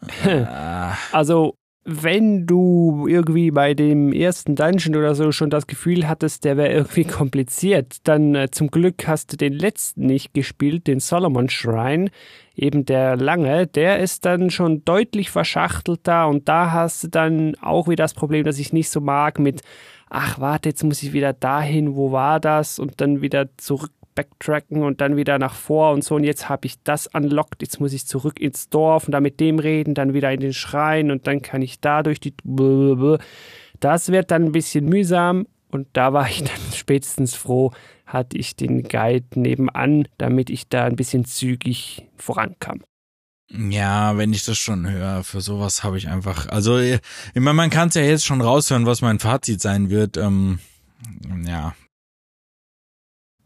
also 1.12 1.56
wenn 1.86 2.46
du 2.46 3.06
irgendwie 3.08 3.52
bei 3.52 3.72
dem 3.72 4.12
ersten 4.12 4.56
Dungeon 4.56 4.96
oder 4.96 5.14
so 5.14 5.30
schon 5.30 5.50
das 5.50 5.68
Gefühl 5.68 6.08
hattest, 6.08 6.44
der 6.44 6.56
wäre 6.56 6.72
irgendwie 6.72 7.04
kompliziert, 7.04 7.98
dann 8.04 8.34
äh, 8.34 8.50
zum 8.50 8.70
Glück 8.70 9.06
hast 9.06 9.32
du 9.32 9.36
den 9.36 9.52
letzten 9.52 10.06
nicht 10.06 10.34
gespielt, 10.34 10.88
den 10.88 10.98
Solomon 10.98 11.48
Shrine, 11.48 12.10
eben 12.56 12.84
der 12.84 13.16
lange, 13.16 13.68
der 13.68 14.00
ist 14.00 14.24
dann 14.24 14.50
schon 14.50 14.84
deutlich 14.84 15.30
verschachtelter 15.30 16.26
und 16.28 16.48
da 16.48 16.72
hast 16.72 17.04
du 17.04 17.08
dann 17.08 17.54
auch 17.60 17.86
wieder 17.86 18.04
das 18.04 18.14
Problem, 18.14 18.44
das 18.44 18.58
ich 18.58 18.72
nicht 18.72 18.90
so 18.90 19.00
mag 19.00 19.38
mit 19.38 19.62
ach 20.08 20.38
warte, 20.40 20.68
jetzt 20.68 20.84
muss 20.84 21.02
ich 21.02 21.12
wieder 21.12 21.32
dahin, 21.32 21.96
wo 21.96 22.12
war 22.12 22.40
das? 22.40 22.78
Und 22.78 23.00
dann 23.00 23.22
wieder 23.22 23.48
zurück 23.56 23.90
backtracken 24.16 24.82
und 24.82 25.00
dann 25.00 25.16
wieder 25.16 25.38
nach 25.38 25.54
vor 25.54 25.92
und 25.92 26.02
so. 26.02 26.16
Und 26.16 26.24
jetzt 26.24 26.48
habe 26.48 26.66
ich 26.66 26.82
das 26.82 27.06
unlocked. 27.06 27.62
Jetzt 27.62 27.78
muss 27.78 27.92
ich 27.92 28.06
zurück 28.06 28.40
ins 28.40 28.68
Dorf 28.68 29.06
und 29.06 29.12
da 29.12 29.20
mit 29.20 29.38
dem 29.38 29.60
reden, 29.60 29.94
dann 29.94 30.14
wieder 30.14 30.32
in 30.32 30.40
den 30.40 30.52
Schrein 30.52 31.12
und 31.12 31.28
dann 31.28 31.42
kann 31.42 31.62
ich 31.62 31.80
da 31.80 32.02
durch 32.02 32.18
die. 32.18 32.34
Das 33.78 34.10
wird 34.10 34.32
dann 34.32 34.46
ein 34.46 34.52
bisschen 34.52 34.86
mühsam 34.86 35.46
und 35.68 35.86
da 35.92 36.12
war 36.12 36.28
ich 36.28 36.42
dann 36.42 36.60
spätestens 36.74 37.36
froh, 37.36 37.70
hatte 38.06 38.36
ich 38.36 38.56
den 38.56 38.82
Guide 38.82 39.26
nebenan, 39.38 40.08
damit 40.18 40.50
ich 40.50 40.68
da 40.68 40.84
ein 40.84 40.96
bisschen 40.96 41.24
zügig 41.24 42.08
vorankam. 42.16 42.82
Ja, 43.48 44.16
wenn 44.16 44.32
ich 44.32 44.44
das 44.44 44.58
schon 44.58 44.90
höre, 44.90 45.22
für 45.22 45.40
sowas 45.40 45.84
habe 45.84 45.98
ich 45.98 46.08
einfach, 46.08 46.48
also 46.48 46.78
ich 46.78 47.00
meine, 47.34 47.54
man 47.54 47.70
kann 47.70 47.90
es 47.90 47.94
ja 47.94 48.02
jetzt 48.02 48.24
schon 48.24 48.40
raushören, 48.40 48.86
was 48.86 49.02
mein 49.02 49.20
Fazit 49.20 49.60
sein 49.60 49.88
wird. 49.88 50.16
Ähm, 50.16 50.58
ja, 51.46 51.74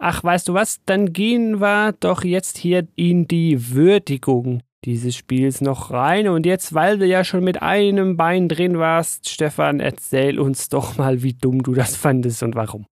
Ach, 0.03 0.25
weißt 0.25 0.49
du 0.49 0.55
was? 0.55 0.81
Dann 0.87 1.13
gehen 1.13 1.61
wir 1.61 1.93
doch 2.01 2.25
jetzt 2.25 2.57
hier 2.57 2.89
in 2.97 3.29
die 3.29 3.75
Würdigung 3.75 4.63
dieses 4.87 5.15
Spiels 5.15 5.61
noch 5.61 5.91
rein. 5.91 6.27
Und 6.29 6.47
jetzt, 6.47 6.73
weil 6.73 6.99
du 6.99 7.05
ja 7.05 7.23
schon 7.23 7.45
mit 7.45 7.61
einem 7.61 8.17
Bein 8.17 8.49
drin 8.49 8.79
warst, 8.79 9.29
Stefan, 9.29 9.79
erzähl 9.79 10.41
uns 10.41 10.71
doch 10.71 10.97
mal, 10.97 11.23
wie 11.23 11.35
dumm 11.35 11.63
du 11.63 11.75
das 11.75 11.97
fandest 11.97 12.43
und 12.43 12.55
warum. 12.55 12.87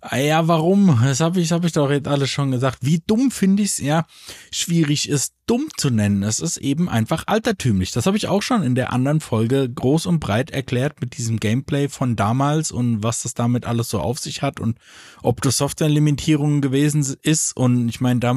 Ah 0.00 0.18
ja, 0.18 0.48
warum? 0.48 1.00
Das 1.02 1.20
habe 1.20 1.40
ich, 1.40 1.52
hab 1.52 1.64
ich 1.64 1.72
doch 1.72 1.90
jetzt 1.90 2.08
alles 2.08 2.30
schon 2.30 2.50
gesagt. 2.50 2.78
Wie 2.82 3.02
dumm 3.06 3.30
finde 3.30 3.62
ich 3.62 3.70
es? 3.70 3.78
Ja, 3.78 4.06
schwierig 4.50 5.08
ist 5.08 5.34
dumm 5.46 5.68
zu 5.76 5.90
nennen. 5.90 6.22
Es 6.22 6.40
ist 6.40 6.56
eben 6.58 6.88
einfach 6.88 7.24
altertümlich. 7.26 7.92
Das 7.92 8.06
habe 8.06 8.16
ich 8.16 8.28
auch 8.28 8.42
schon 8.42 8.62
in 8.62 8.74
der 8.74 8.92
anderen 8.92 9.20
Folge 9.20 9.68
groß 9.68 10.06
und 10.06 10.20
breit 10.20 10.50
erklärt 10.50 11.00
mit 11.00 11.16
diesem 11.18 11.40
Gameplay 11.40 11.88
von 11.88 12.16
damals 12.16 12.72
und 12.72 13.02
was 13.02 13.22
das 13.22 13.34
damit 13.34 13.66
alles 13.66 13.88
so 13.88 14.00
auf 14.00 14.18
sich 14.18 14.42
hat 14.42 14.60
und 14.60 14.78
ob 15.22 15.42
das 15.42 15.58
Software-Limitierungen 15.58 16.60
gewesen 16.60 17.04
ist. 17.22 17.56
Und 17.56 17.88
ich 17.88 18.00
meine, 18.00 18.20
da 18.20 18.34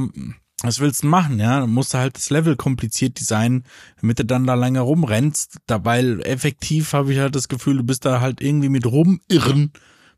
was 0.63 0.79
willst 0.79 1.03
du 1.03 1.07
machen, 1.07 1.39
ja? 1.39 1.59
Du 1.59 1.67
musst 1.67 1.93
halt 1.93 2.15
das 2.15 2.29
Level 2.29 2.55
kompliziert 2.55 3.19
designen, 3.19 3.65
damit 4.01 4.19
du 4.19 4.25
dann 4.25 4.47
da 4.47 4.53
lange 4.53 4.79
rumrennst. 4.79 5.57
Dabei 5.67 6.01
effektiv 6.23 6.93
habe 6.93 7.13
ich 7.13 7.19
halt 7.19 7.35
das 7.35 7.47
Gefühl, 7.47 7.77
du 7.77 7.83
bist 7.83 8.05
da 8.05 8.21
halt 8.21 8.41
irgendwie 8.41 8.69
mit 8.69 8.85
rumirren 8.85 9.71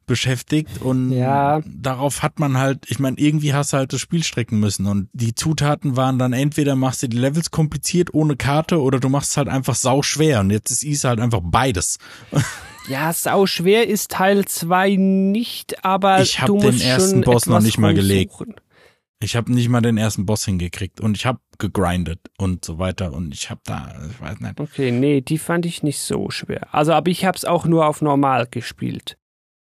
beschäftigt 0.07 0.81
und 0.81 1.11
ja. 1.11 1.61
darauf 1.65 2.23
hat 2.23 2.39
man 2.39 2.57
halt, 2.57 2.85
ich 2.87 2.97
meine, 2.97 3.17
irgendwie 3.19 3.53
hast 3.53 3.73
du 3.73 3.77
halt 3.77 3.93
das 3.93 4.01
Spiel 4.01 4.23
strecken 4.23 4.59
müssen 4.59 4.87
und 4.87 5.09
die 5.13 5.35
Zutaten 5.35 5.95
waren 5.95 6.17
dann 6.17 6.33
entweder 6.33 6.75
machst 6.75 7.03
du 7.03 7.09
die 7.09 7.17
Levels 7.17 7.51
kompliziert 7.51 8.13
ohne 8.13 8.35
Karte 8.35 8.81
oder 8.81 8.99
du 8.99 9.09
machst 9.09 9.31
es 9.31 9.37
halt 9.37 9.49
einfach 9.49 9.75
sau 9.75 10.01
schwer 10.01 10.39
und 10.39 10.49
jetzt 10.49 10.71
ist 10.71 10.83
es 10.83 11.03
halt 11.03 11.19
einfach 11.19 11.41
beides. 11.43 11.99
Ja, 12.87 13.11
sau 13.11 13.47
schwer 13.47 13.85
ist 13.85 14.11
Teil 14.11 14.45
2 14.45 14.95
nicht, 14.95 15.83
aber 15.83 16.21
ich 16.21 16.39
habe 16.39 16.57
den 16.57 16.79
ersten 16.79 17.19
Boss 17.19 17.45
noch 17.45 17.59
nicht 17.59 17.77
mal 17.77 17.93
gelegt. 17.93 18.31
Ich 19.19 19.35
habe 19.35 19.51
nicht 19.51 19.67
mal 19.67 19.81
den 19.81 19.97
ersten 19.97 20.25
Boss 20.25 20.45
hingekriegt 20.45 21.01
und 21.01 21.17
ich 21.17 21.25
habe 21.25 21.39
gegrindet 21.57 22.19
und 22.37 22.63
so 22.63 22.77
weiter 22.79 23.11
und 23.11 23.33
ich 23.33 23.49
habe 23.49 23.59
da, 23.65 23.93
ich 24.09 24.21
weiß 24.21 24.39
nicht. 24.39 24.59
Okay, 24.59 24.91
nee, 24.91 25.19
die 25.19 25.37
fand 25.37 25.65
ich 25.65 25.83
nicht 25.83 25.99
so 25.99 26.29
schwer. 26.29 26.73
Also, 26.73 26.93
aber 26.93 27.09
ich 27.09 27.25
habe 27.25 27.35
es 27.35 27.43
auch 27.43 27.65
nur 27.65 27.87
auf 27.87 28.01
normal 28.01 28.47
gespielt. 28.49 29.17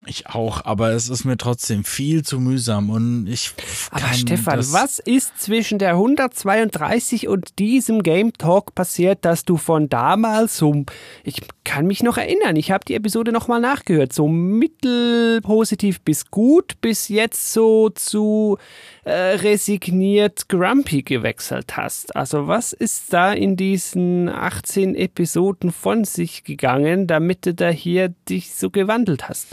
Ich 0.07 0.27
auch, 0.27 0.63
aber 0.65 0.91
es 0.91 1.09
ist 1.09 1.25
mir 1.25 1.37
trotzdem 1.37 1.83
viel 1.83 2.23
zu 2.23 2.39
mühsam 2.39 2.89
und 2.91 3.27
ich. 3.27 3.51
Aber 3.89 4.13
Stefan, 4.13 4.59
was 4.71 4.99
ist 4.99 5.39
zwischen 5.39 5.79
der 5.79 5.91
132 5.91 7.27
und 7.27 7.57
diesem 7.57 8.03
Game 8.03 8.33
Talk 8.33 8.75
passiert, 8.75 9.25
dass 9.25 9.45
du 9.45 9.57
von 9.57 9.89
damals 9.89 10.57
so, 10.57 10.85
ich 11.23 11.41
kann 11.63 11.87
mich 11.87 12.03
noch 12.03 12.17
erinnern, 12.17 12.55
ich 12.55 12.69
habe 12.69 12.85
die 12.85 12.93
Episode 12.93 13.31
nochmal 13.31 13.59
nachgehört, 13.59 14.13
so 14.13 14.27
mittelpositiv 14.27 16.01
bis 16.01 16.29
gut, 16.29 16.79
bis 16.81 17.09
jetzt 17.09 17.51
so 17.51 17.89
zu 17.89 18.59
äh, 19.05 19.11
resigniert 19.11 20.49
grumpy 20.49 21.01
gewechselt 21.01 21.77
hast. 21.77 22.15
Also 22.15 22.47
was 22.47 22.73
ist 22.73 23.11
da 23.11 23.33
in 23.33 23.57
diesen 23.57 24.29
18 24.29 24.93
Episoden 24.93 25.71
von 25.71 26.05
sich 26.05 26.43
gegangen, 26.43 27.07
damit 27.07 27.47
du 27.47 27.55
da 27.55 27.69
hier 27.69 28.09
dich 28.29 28.53
so 28.53 28.69
gewandelt 28.69 29.27
hast? 29.27 29.47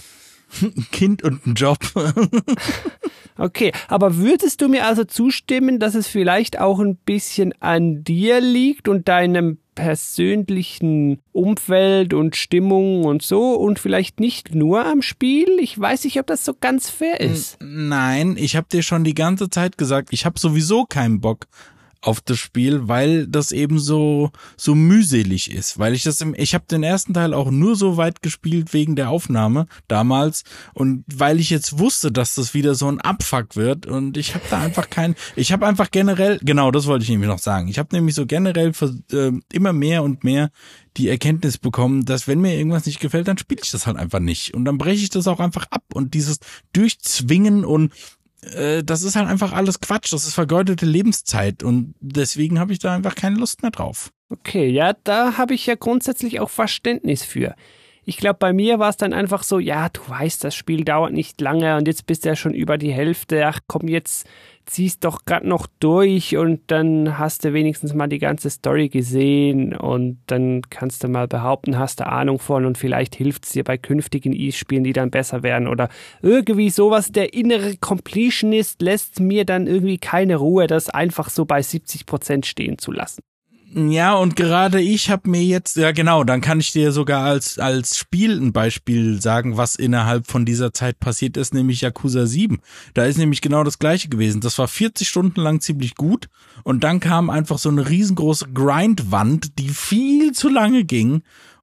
Ein 0.61 0.87
Kind 0.93 1.23
und 1.23 1.47
ein 1.47 1.55
Job. 1.55 1.79
okay, 3.39 3.73
aber 3.89 4.17
würdest 4.17 4.61
du 4.61 4.69
mir 4.69 4.87
also 4.87 5.05
zustimmen, 5.05 5.79
dass 5.79 5.95
es 5.95 6.07
vielleicht 6.07 6.59
auch 6.59 6.81
ein 6.81 6.97
bisschen 6.97 7.55
an 7.61 8.05
dir 8.05 8.41
liegt 8.41 8.89
und 8.89 9.09
deinem 9.09 9.59
persönlichen 9.75 11.23
Umfeld 11.33 12.13
und 12.13 12.37
Stimmung 12.37 13.05
und 13.05 13.23
so 13.23 13.55
und 13.55 13.79
vielleicht 13.79 14.21
nicht 14.21 14.55
nur 14.55 14.85
am 14.85 15.01
Spiel? 15.01 15.49
Ich 15.61 15.79
weiß 15.79 16.05
nicht, 16.05 16.19
ob 16.19 16.27
das 16.27 16.45
so 16.45 16.55
ganz 16.59 16.91
fair 16.91 17.21
ist. 17.21 17.57
Nein, 17.61 18.37
ich 18.39 18.57
habe 18.57 18.67
dir 18.71 18.83
schon 18.83 19.05
die 19.05 19.15
ganze 19.15 19.49
Zeit 19.49 19.79
gesagt, 19.79 20.09
ich 20.13 20.27
habe 20.27 20.39
sowieso 20.39 20.85
keinen 20.85 21.21
Bock 21.21 21.47
auf 22.03 22.21
das 22.21 22.39
Spiel, 22.39 22.89
weil 22.89 23.27
das 23.27 23.53
eben 23.53 23.79
so 23.79 24.31
so 24.57 24.75
mühselig 24.75 25.51
ist, 25.51 25.79
weil 25.79 25.95
ich 25.95 26.03
das 26.03 26.21
im 26.21 26.35
ich 26.37 26.55
habe 26.55 26.65
den 26.71 26.83
ersten 26.83 27.15
Teil 27.15 27.33
auch 27.33 27.51
nur 27.51 27.77
so 27.77 27.97
weit 27.97 28.23
gespielt 28.23 28.73
wegen 28.73 28.97
der 28.97 29.09
Aufnahme 29.09 29.67
damals 29.89 30.43
und 30.75 31.05
weil 31.13 31.41
ich 31.41 31.51
jetzt 31.51 31.79
wusste, 31.79 32.11
dass 32.13 32.35
das 32.35 32.55
wieder 32.55 32.75
so 32.75 32.89
ein 32.89 33.01
Abfuck 33.01 33.57
wird 33.57 33.87
und 33.87 34.17
ich 34.17 34.35
habe 34.35 34.45
da 34.51 34.61
einfach 34.61 34.91
kein 34.91 35.15
ich 35.37 35.53
habe 35.53 35.67
einfach 35.67 35.91
generell 35.91 36.39
genau, 36.43 36.73
das 36.73 36.87
wollte 36.87 37.05
ich 37.05 37.09
nämlich 37.09 37.29
noch 37.29 37.39
sagen. 37.39 37.69
Ich 37.69 37.79
habe 37.79 37.95
nämlich 37.95 38.17
so 38.17 38.27
generell 38.27 38.73
für, 38.73 38.95
äh, 39.13 39.33
immer 39.53 39.73
mehr 39.73 40.03
und 40.03 40.25
mehr 40.25 40.51
die 40.97 41.09
Erkenntnis 41.09 41.57
bekommen, 41.57 42.05
dass 42.05 42.27
wenn 42.27 42.41
mir 42.41 42.57
irgendwas 42.57 42.87
nicht 42.87 43.01
gefällt, 43.01 43.29
dann 43.29 43.39
spiele 43.39 43.61
ich 43.63 43.71
das 43.71 43.87
halt 43.87 43.97
einfach 43.97 44.21
nicht 44.21 44.55
und 44.55 44.65
dann 44.65 44.77
breche 44.77 45.03
ich 45.03 45.11
das 45.11 45.29
auch 45.29 45.41
einfach 45.41 45.67
ab 45.71 45.85
und 45.95 46.15
dieses 46.15 46.39
durchzwingen 46.73 47.65
und 47.65 47.93
äh, 48.43 48.83
das 48.83 49.03
ist 49.03 49.17
halt 49.17 49.29
einfach 49.29 49.53
alles 49.53 49.81
Quatsch. 49.81 50.13
Das 50.13 50.27
ist 50.27 50.35
vergeudete 50.35 50.87
Lebenszeit 50.87 51.63
und 51.63 51.95
deswegen 52.01 52.59
habe 52.59 52.73
ich 52.73 52.79
da 52.79 52.95
einfach 52.95 53.15
keine 53.15 53.37
Lust 53.37 53.63
mehr 53.63 53.71
drauf. 53.71 54.13
Okay, 54.29 54.69
ja, 54.69 54.95
da 55.05 55.37
habe 55.37 55.55
ich 55.55 55.67
ja 55.67 55.75
grundsätzlich 55.75 56.41
auch 56.41 56.51
Verständnis 56.51 57.23
für. 57.23 57.55
Ich 58.05 58.17
glaube, 58.17 58.39
bei 58.41 58.53
mir 58.53 58.81
war 58.81 58.89
es 58.91 58.97
dann 58.97 59.13
einfach 59.13 59.45
so, 59.45 59.61
ja, 59.61 59.89
du 59.89 60.01
weißt, 60.09 60.43
das 60.43 60.57
Spiel 60.57 60.85
dauert 60.85 61.13
nicht 61.13 61.41
lange 61.41 61.77
und 61.77 61.87
jetzt 61.87 62.05
bist 62.07 62.25
du 62.25 62.31
ja 62.31 62.37
schon 62.37 62.53
über 62.53 62.77
die 62.77 62.93
Hälfte. 62.93 63.47
Ach 63.47 63.61
komm, 63.69 63.87
jetzt 63.87 64.27
ziehst 64.67 65.05
doch 65.05 65.25
gerade 65.25 65.47
noch 65.49 65.69
durch 65.79 66.37
und 66.37 66.63
dann 66.67 67.17
hast 67.19 67.45
du 67.45 67.53
wenigstens 67.53 67.95
mal 67.95 68.09
die 68.09 68.19
ganze 68.19 68.51
Story 68.51 68.89
gesehen 68.89 69.77
und 69.77 70.19
dann 70.27 70.63
kannst 70.69 71.05
du 71.05 71.09
mal 71.09 71.29
behaupten, 71.29 71.79
hast 71.79 72.01
du 72.01 72.07
Ahnung 72.07 72.41
von 72.41 72.65
und 72.67 72.77
vielleicht 72.77 73.15
hilft 73.15 73.45
es 73.45 73.53
dir 73.53 73.63
bei 73.63 73.79
künftigen 73.79 74.33
E-Spielen, 74.33 74.83
die 74.83 74.93
dann 74.93 75.13
besser 75.13 75.45
werden 75.45 75.69
oder 75.69 75.89
irgendwie 76.23 76.71
sowas. 76.71 77.13
Der 77.13 77.35
innere 77.35 77.77
Completionist 77.77 78.83
lässt 78.83 79.21
mir 79.21 79.45
dann 79.45 79.69
irgendwie 79.69 79.99
keine 79.99 80.37
Ruhe, 80.37 80.67
das 80.67 80.89
einfach 80.89 81.31
so 81.31 81.45
bei 81.45 81.63
70 81.63 82.07
Prozent 82.07 82.47
stehen 82.47 82.79
zu 82.79 82.91
lassen. 82.91 83.23
Ja, 83.75 84.17
und 84.17 84.37
gerade 84.37 84.83
ich 84.83 85.09
habe 85.09 85.31
mir 85.31 85.43
jetzt, 85.43 85.77
ja 85.77 85.93
genau, 85.93 86.25
dann 86.25 86.43
kann 86.43 86.61
ich 86.61 86.73
dir 86.73 86.93
sogar 86.93 87.25
als, 87.25 87.59
als 87.59 87.97
Spiel 87.97 88.39
ein 88.39 88.53
Beispiel 88.53 89.19
sagen, 89.23 89.57
was 89.57 89.77
innerhalb 89.77 90.27
von 90.27 90.45
dieser 90.45 90.75
Zeit 90.75 91.01
passiert 91.01 91.39
ist, 91.39 91.55
nämlich 91.55 91.81
Yakuza 91.81 92.27
7. 92.27 92.61
Da 92.93 93.05
ist 93.07 93.17
nämlich 93.17 93.41
genau 93.41 93.65
das 93.65 93.79
gleiche 93.79 94.11
gewesen. 94.11 94.43
Das 94.43 94.59
war 94.59 94.69
40 94.69 95.09
Stunden 95.09 95.41
lang 95.41 95.63
ziemlich 95.63 95.95
gut 95.95 96.29
und 96.65 96.85
dann 96.85 97.01
kam 97.01 97.31
einfach 97.31 97.57
so 97.57 97.71
eine 97.71 97.89
riesengroße 97.89 98.49
Grindwand, 98.53 99.59
die 99.59 99.71
viel 99.71 100.33
zu 100.33 100.51
lange 100.51 100.85
ging. 100.85 101.23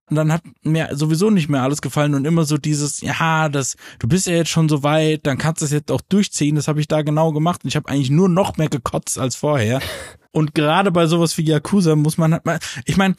Und 0.09 0.15
dann 0.15 0.33
hat 0.33 0.41
mir 0.63 0.89
sowieso 0.93 1.29
nicht 1.29 1.49
mehr 1.49 1.61
alles 1.61 1.81
gefallen 1.81 2.15
und 2.15 2.25
immer 2.25 2.43
so 2.43 2.57
dieses, 2.57 3.01
ja, 3.01 3.49
das, 3.49 3.75
du 3.99 4.07
bist 4.07 4.25
ja 4.25 4.33
jetzt 4.33 4.49
schon 4.49 4.67
so 4.67 4.81
weit, 4.81 5.27
dann 5.27 5.37
kannst 5.37 5.61
du 5.61 5.65
es 5.65 5.71
jetzt 5.71 5.91
auch 5.91 6.01
durchziehen. 6.01 6.55
Das 6.55 6.67
habe 6.67 6.79
ich 6.79 6.87
da 6.87 7.03
genau 7.03 7.31
gemacht. 7.31 7.63
Und 7.63 7.67
ich 7.67 7.75
habe 7.75 7.87
eigentlich 7.87 8.09
nur 8.09 8.29
noch 8.29 8.57
mehr 8.57 8.69
gekotzt 8.69 9.19
als 9.19 9.35
vorher. 9.35 9.79
Und 10.31 10.53
gerade 10.53 10.91
bei 10.91 11.07
sowas 11.07 11.37
wie 11.37 11.43
Yakuza 11.43 11.95
muss 11.95 12.17
man 12.17 12.33
halt 12.33 12.45
mal, 12.45 12.59
ich 12.85 12.97
meine, 12.97 13.15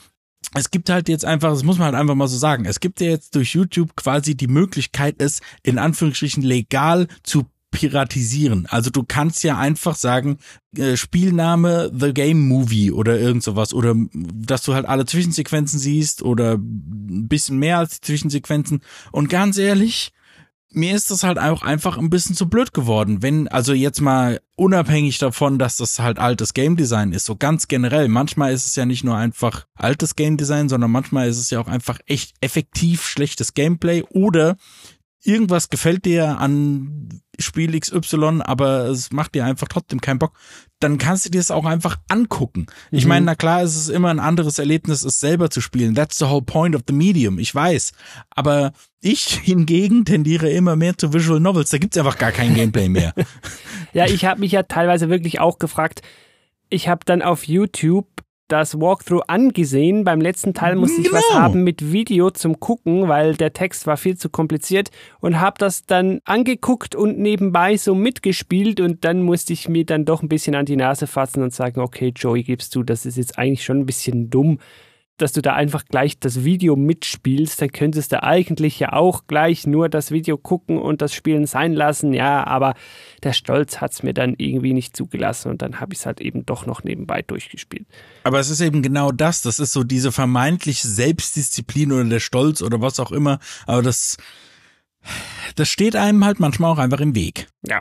es 0.55 0.71
gibt 0.71 0.91
halt 0.91 1.09
jetzt 1.09 1.25
einfach, 1.25 1.51
das 1.51 1.63
muss 1.63 1.79
man 1.79 1.87
halt 1.87 1.95
einfach 1.97 2.15
mal 2.15 2.29
so 2.29 2.37
sagen, 2.37 2.65
es 2.65 2.81
gibt 2.81 3.01
ja 3.01 3.09
jetzt 3.09 3.35
durch 3.35 3.55
YouTube 3.55 3.95
quasi 3.97 4.35
die 4.35 4.49
Möglichkeit, 4.49 5.17
es 5.19 5.41
in 5.63 5.79
Anführungsstrichen 5.79 6.43
legal 6.43 7.09
zu 7.23 7.47
piratisieren. 7.71 8.67
Also 8.69 8.91
du 8.91 9.05
kannst 9.07 9.45
ja 9.45 9.57
einfach 9.57 9.95
sagen, 9.95 10.39
äh, 10.77 10.97
Spielname 10.97 11.93
The 11.97 12.13
Game 12.13 12.49
Movie 12.49 12.91
oder 12.91 13.19
irgend 13.19 13.45
sowas 13.45 13.73
oder 13.73 13.95
dass 14.13 14.63
du 14.63 14.75
halt 14.75 14.87
alle 14.87 15.07
Zwischensequenzen 15.07 15.79
siehst 15.79 16.23
oder 16.23 16.55
ein 16.55 17.29
bisschen 17.29 17.59
mehr 17.59 17.79
als 17.79 18.01
die 18.01 18.07
Zwischensequenzen. 18.07 18.81
Und 19.13 19.31
ganz 19.31 19.57
ehrlich, 19.57 20.13
mir 20.73 20.95
ist 20.95 21.11
das 21.11 21.25
halt 21.25 21.39
auch 21.39 21.63
einfach 21.63 21.99
ein 21.99 22.11
bisschen 22.11 22.37
zu 22.37 22.49
blöd 22.49 22.73
geworden. 22.73 23.23
Wenn, 23.23 23.49
also 23.49 23.73
jetzt 23.73 24.01
mal 24.01 24.41
unabhängig 24.57 25.19
davon, 25.19 25.59
dass 25.59 25.77
das 25.77 25.99
halt 25.99 26.19
altes 26.19 26.55
Game 26.55 26.77
Design 26.77 27.13
ist, 27.13 27.25
so 27.27 27.37
ganz 27.37 27.67
generell. 27.67 28.09
Manchmal 28.09 28.53
ist 28.53 28.67
es 28.67 28.77
ja 28.77 28.87
nicht 28.87 29.05
nur 29.05 29.17
einfach 29.17 29.67
altes 29.75 30.17
Game 30.17 30.37
Design, 30.37 30.69
sondern 30.69 30.91
manchmal 30.91 31.29
ist 31.29 31.39
es 31.39 31.51
ja 31.51 31.61
auch 31.61 31.69
einfach 31.69 31.99
echt 32.07 32.35
effektiv 32.41 33.05
schlechtes 33.05 33.55
Gameplay 33.55 34.05
oder 34.11 34.57
irgendwas 35.23 35.69
gefällt 35.69 36.05
dir 36.05 36.39
an 36.39 37.21
Spiel 37.39 37.79
XY, 37.79 38.41
aber 38.43 38.87
es 38.87 39.13
macht 39.13 39.35
dir 39.35 39.45
einfach 39.45 39.69
trotzdem 39.69 40.01
keinen 40.01 40.19
Bock, 40.19 40.39
dann 40.79 40.99
kannst 40.99 41.27
du 41.27 41.31
dir 41.31 41.41
es 41.41 41.51
auch 41.51 41.65
einfach 41.65 41.97
angucken. 42.09 42.67
Ich 42.91 43.05
mhm. 43.05 43.09
meine, 43.09 43.27
na 43.27 43.35
klar, 43.35 43.63
es 43.63 43.77
ist 43.77 43.89
immer 43.89 44.11
ein 44.11 44.21
anderes 44.21 44.59
Erlebnis, 44.59 45.05
es 45.05 45.21
selber 45.21 45.51
zu 45.51 45.61
spielen. 45.61 45.95
That's 45.95 46.19
the 46.19 46.27
whole 46.27 46.43
point 46.43 46.75
of 46.75 46.83
the 46.87 46.95
medium, 46.95 47.39
ich 47.39 47.55
weiß. 47.55 47.93
Aber 48.31 48.73
ich 49.01 49.25
hingegen 49.43 50.05
tendiere 50.05 50.51
immer 50.51 50.77
mehr 50.77 50.97
zu 50.97 51.13
Visual 51.13 51.41
Novels. 51.41 51.71
Da 51.71 51.79
gibt's 51.79 51.99
einfach 51.99 52.19
gar 52.19 52.33
kein 52.33 52.55
Gameplay 52.55 52.89
mehr. 52.89 53.15
ja, 53.93 54.07
ich 54.07 54.25
habe 54.25 54.41
mich 54.41 54.53
ja 54.53 54.63
teilweise 54.63 55.09
wirklich 55.09 55.41
auch 55.41 55.59
gefragt, 55.59 56.03
ich 56.69 56.89
habe 56.89 57.05
dann 57.05 57.23
auf 57.23 57.45
YouTube 57.45 58.07
das 58.51 58.81
Walkthrough 58.81 59.23
angesehen. 59.27 60.05
Beim 60.05 60.21
letzten 60.21 60.55
Teil 60.55 60.77
musste 60.77 61.01
ich 61.01 61.13
was 61.13 61.27
genau. 61.29 61.41
haben 61.41 61.65
mit 61.65 61.93
Video 61.93 62.31
zum 62.31 62.61
Gucken, 62.61 63.09
weil 63.09 63.35
der 63.35 63.53
Text 63.53 63.87
war 63.87 63.97
viel 63.97 64.17
zu 64.17 64.29
kompliziert 64.29 64.91
und 65.21 65.41
habe 65.41 65.57
das 65.59 65.87
dann 65.87 66.21
angeguckt 66.25 66.95
und 66.95 67.19
nebenbei 67.19 67.77
so 67.77 67.95
mitgespielt 67.95 68.81
und 68.81 69.05
dann 69.05 69.23
musste 69.23 69.53
ich 69.53 69.69
mir 69.69 69.85
dann 69.85 70.05
doch 70.05 70.23
ein 70.23 70.29
bisschen 70.29 70.55
an 70.55 70.67
die 70.67 70.77
Nase 70.77 71.07
fassen 71.07 71.43
und 71.43 71.55
sagen, 71.55 71.81
okay, 71.81 72.13
Joey, 72.15 72.43
gibst 72.43 72.75
du, 72.75 72.83
das 72.83 73.07
ist 73.07 73.17
jetzt 73.17 73.39
eigentlich 73.39 73.65
schon 73.65 73.79
ein 73.79 73.87
bisschen 73.87 74.31
dumm 74.31 74.59
dass 75.21 75.33
du 75.33 75.43
da 75.43 75.55
einfach 75.55 75.85
gleich 75.85 76.19
das 76.19 76.45
Video 76.45 76.77
mitspielst, 76.77 77.61
dann 77.61 77.71
könntest 77.71 78.13
du 78.13 78.23
eigentlich 78.23 78.79
ja 78.81 78.93
auch 78.93 79.27
gleich 79.27 79.67
nur 79.67 79.89
das 79.89 80.11
Video 80.11 80.37
gucken 80.37 80.79
und 80.79 81.03
das 81.03 81.15
Spielen 81.15 81.47
sein 81.47 81.73
lassen. 81.73 82.13
Ja, 82.13 82.47
aber 82.47 82.75
der 83.23 83.33
Stolz 83.33 83.81
hat 83.81 83.93
es 83.93 84.03
mir 84.03 84.15
dann 84.15 84.35
irgendwie 84.39 84.73
nicht 84.73 84.97
zugelassen 84.97 85.51
und 85.51 85.63
dann 85.63 85.81
habe 85.81 85.93
ich 85.93 86.01
es 86.01 86.07
halt 86.07 86.21
eben 86.21 86.47
doch 86.47 86.67
noch 86.67 86.85
nebenbei 86.85 87.23
durchgespielt. 87.23 87.87
Aber 88.25 88.41
es 88.41 88.51
ist 88.51 88.61
eben 88.61 88.83
genau 88.83 89.13
das. 89.13 89.43
Das 89.43 89.59
ist 89.59 89.73
so 89.73 89.85
diese 89.85 90.13
vermeintliche 90.13 90.89
Selbstdisziplin 90.89 91.93
oder 91.93 92.05
der 92.05 92.21
Stolz 92.21 92.63
oder 92.63 92.81
was 92.81 93.01
auch 93.01 93.13
immer. 93.13 93.39
Aber 93.67 93.83
das 93.83 94.17
das 95.57 95.69
steht 95.69 95.97
einem 95.97 96.25
halt 96.25 96.41
manchmal 96.41 96.73
auch 96.73 96.79
einfach 96.79 97.01
im 97.01 97.15
Weg. 97.15 97.49
Ja. 97.67 97.81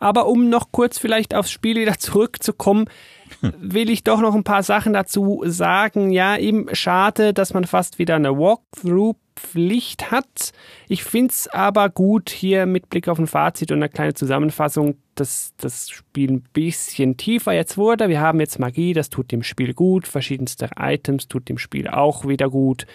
Aber 0.00 0.26
um 0.26 0.48
noch 0.48 0.72
kurz 0.72 0.98
vielleicht 0.98 1.34
aufs 1.34 1.50
Spiel 1.50 1.76
wieder 1.76 1.98
zurückzukommen, 1.98 2.86
will 3.40 3.90
ich 3.90 4.04
doch 4.04 4.20
noch 4.20 4.34
ein 4.34 4.44
paar 4.44 4.62
Sachen 4.62 4.92
dazu 4.92 5.42
sagen. 5.44 6.10
Ja, 6.10 6.36
eben 6.36 6.66
schade, 6.74 7.34
dass 7.34 7.54
man 7.54 7.64
fast 7.64 7.98
wieder 7.98 8.16
eine 8.16 8.38
Walkthrough-Pflicht 8.38 10.10
hat. 10.10 10.52
Ich 10.88 11.04
finde 11.04 11.32
es 11.32 11.48
aber 11.48 11.90
gut, 11.90 12.30
hier 12.30 12.66
mit 12.66 12.88
Blick 12.88 13.08
auf 13.08 13.18
ein 13.18 13.26
Fazit 13.26 13.70
und 13.70 13.78
eine 13.78 13.88
kleine 13.88 14.14
Zusammenfassung, 14.14 14.96
dass 15.14 15.52
das 15.58 15.90
Spiel 15.90 16.30
ein 16.30 16.42
bisschen 16.52 17.16
tiefer 17.16 17.52
jetzt 17.52 17.76
wurde. 17.76 18.08
Wir 18.08 18.20
haben 18.20 18.40
jetzt 18.40 18.58
Magie, 18.58 18.94
das 18.94 19.10
tut 19.10 19.32
dem 19.32 19.42
Spiel 19.42 19.74
gut. 19.74 20.06
Verschiedenste 20.06 20.70
Items 20.78 21.28
tut 21.28 21.48
dem 21.48 21.58
Spiel 21.58 21.88
auch 21.88 22.26
wieder 22.26 22.48
gut. 22.48 22.86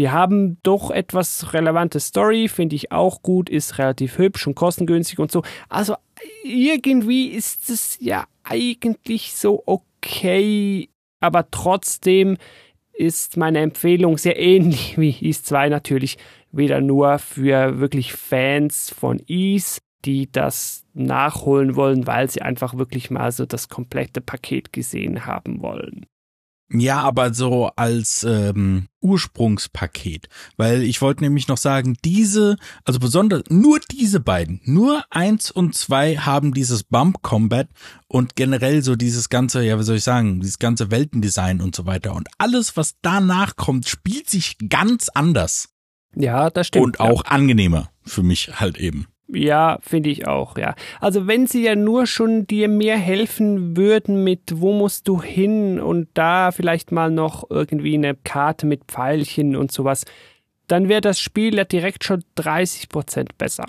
Wir 0.00 0.12
haben 0.12 0.56
doch 0.62 0.90
etwas 0.90 1.52
relevante 1.52 2.00
Story, 2.00 2.48
finde 2.48 2.74
ich 2.74 2.90
auch 2.90 3.20
gut, 3.20 3.50
ist 3.50 3.76
relativ 3.76 4.16
hübsch 4.16 4.46
und 4.46 4.54
kostengünstig 4.54 5.18
und 5.18 5.30
so. 5.30 5.42
Also 5.68 5.94
irgendwie 6.42 7.26
ist 7.26 7.68
es 7.68 7.98
ja 8.00 8.24
eigentlich 8.42 9.34
so 9.34 9.62
okay, 9.66 10.88
aber 11.20 11.50
trotzdem 11.50 12.38
ist 12.94 13.36
meine 13.36 13.58
Empfehlung 13.58 14.16
sehr 14.16 14.40
ähnlich 14.40 14.96
wie 14.98 15.14
Ease 15.20 15.42
2 15.42 15.68
natürlich 15.68 16.16
wieder 16.50 16.80
nur 16.80 17.18
für 17.18 17.78
wirklich 17.78 18.14
Fans 18.14 18.88
von 18.88 19.20
Ease. 19.26 19.80
die 20.06 20.32
das 20.32 20.86
nachholen 20.94 21.76
wollen, 21.76 22.06
weil 22.06 22.30
sie 22.30 22.40
einfach 22.40 22.78
wirklich 22.78 23.10
mal 23.10 23.32
so 23.32 23.44
das 23.44 23.68
komplette 23.68 24.22
Paket 24.22 24.72
gesehen 24.72 25.26
haben 25.26 25.60
wollen. 25.60 26.06
Ja, 26.72 27.00
aber 27.00 27.34
so 27.34 27.70
als 27.74 28.22
ähm, 28.22 28.86
Ursprungspaket. 29.00 30.28
Weil 30.56 30.82
ich 30.82 31.02
wollte 31.02 31.24
nämlich 31.24 31.48
noch 31.48 31.56
sagen, 31.56 31.96
diese, 32.04 32.56
also 32.84 33.00
besonders 33.00 33.42
nur 33.48 33.80
diese 33.90 34.20
beiden, 34.20 34.60
nur 34.64 35.04
eins 35.10 35.50
und 35.50 35.74
zwei 35.74 36.16
haben 36.16 36.54
dieses 36.54 36.84
Bump 36.84 37.22
Combat 37.22 37.68
und 38.06 38.36
generell 38.36 38.82
so 38.82 38.94
dieses 38.94 39.28
ganze, 39.28 39.64
ja, 39.64 39.78
wie 39.78 39.82
soll 39.82 39.96
ich 39.96 40.04
sagen, 40.04 40.40
dieses 40.40 40.60
ganze 40.60 40.92
Weltendesign 40.92 41.60
und 41.60 41.74
so 41.74 41.86
weiter. 41.86 42.14
Und 42.14 42.28
alles, 42.38 42.76
was 42.76 42.94
danach 43.02 43.56
kommt, 43.56 43.88
spielt 43.88 44.30
sich 44.30 44.56
ganz 44.68 45.08
anders. 45.08 45.70
Ja, 46.14 46.50
das 46.50 46.68
stimmt. 46.68 46.84
Und 46.84 47.00
auch 47.00 47.24
ja. 47.24 47.30
angenehmer 47.30 47.90
für 48.04 48.22
mich 48.22 48.60
halt 48.60 48.78
eben. 48.78 49.06
Ja, 49.32 49.78
finde 49.82 50.10
ich 50.10 50.26
auch, 50.26 50.58
ja. 50.58 50.74
Also 51.00 51.26
wenn 51.26 51.46
sie 51.46 51.62
ja 51.62 51.76
nur 51.76 52.06
schon 52.06 52.46
dir 52.46 52.68
mehr 52.68 52.96
helfen 52.96 53.76
würden 53.76 54.24
mit, 54.24 54.40
wo 54.56 54.72
musst 54.72 55.06
du 55.08 55.22
hin 55.22 55.80
und 55.80 56.08
da 56.14 56.50
vielleicht 56.50 56.90
mal 56.90 57.10
noch 57.10 57.48
irgendwie 57.48 57.94
eine 57.94 58.14
Karte 58.16 58.66
mit 58.66 58.84
Pfeilchen 58.86 59.56
und 59.56 59.70
sowas, 59.70 60.04
dann 60.66 60.88
wäre 60.88 61.00
das 61.00 61.20
Spiel 61.20 61.54
ja 61.56 61.64
direkt 61.64 62.04
schon 62.04 62.24
30 62.36 62.88
Prozent 62.88 63.38
besser. 63.38 63.66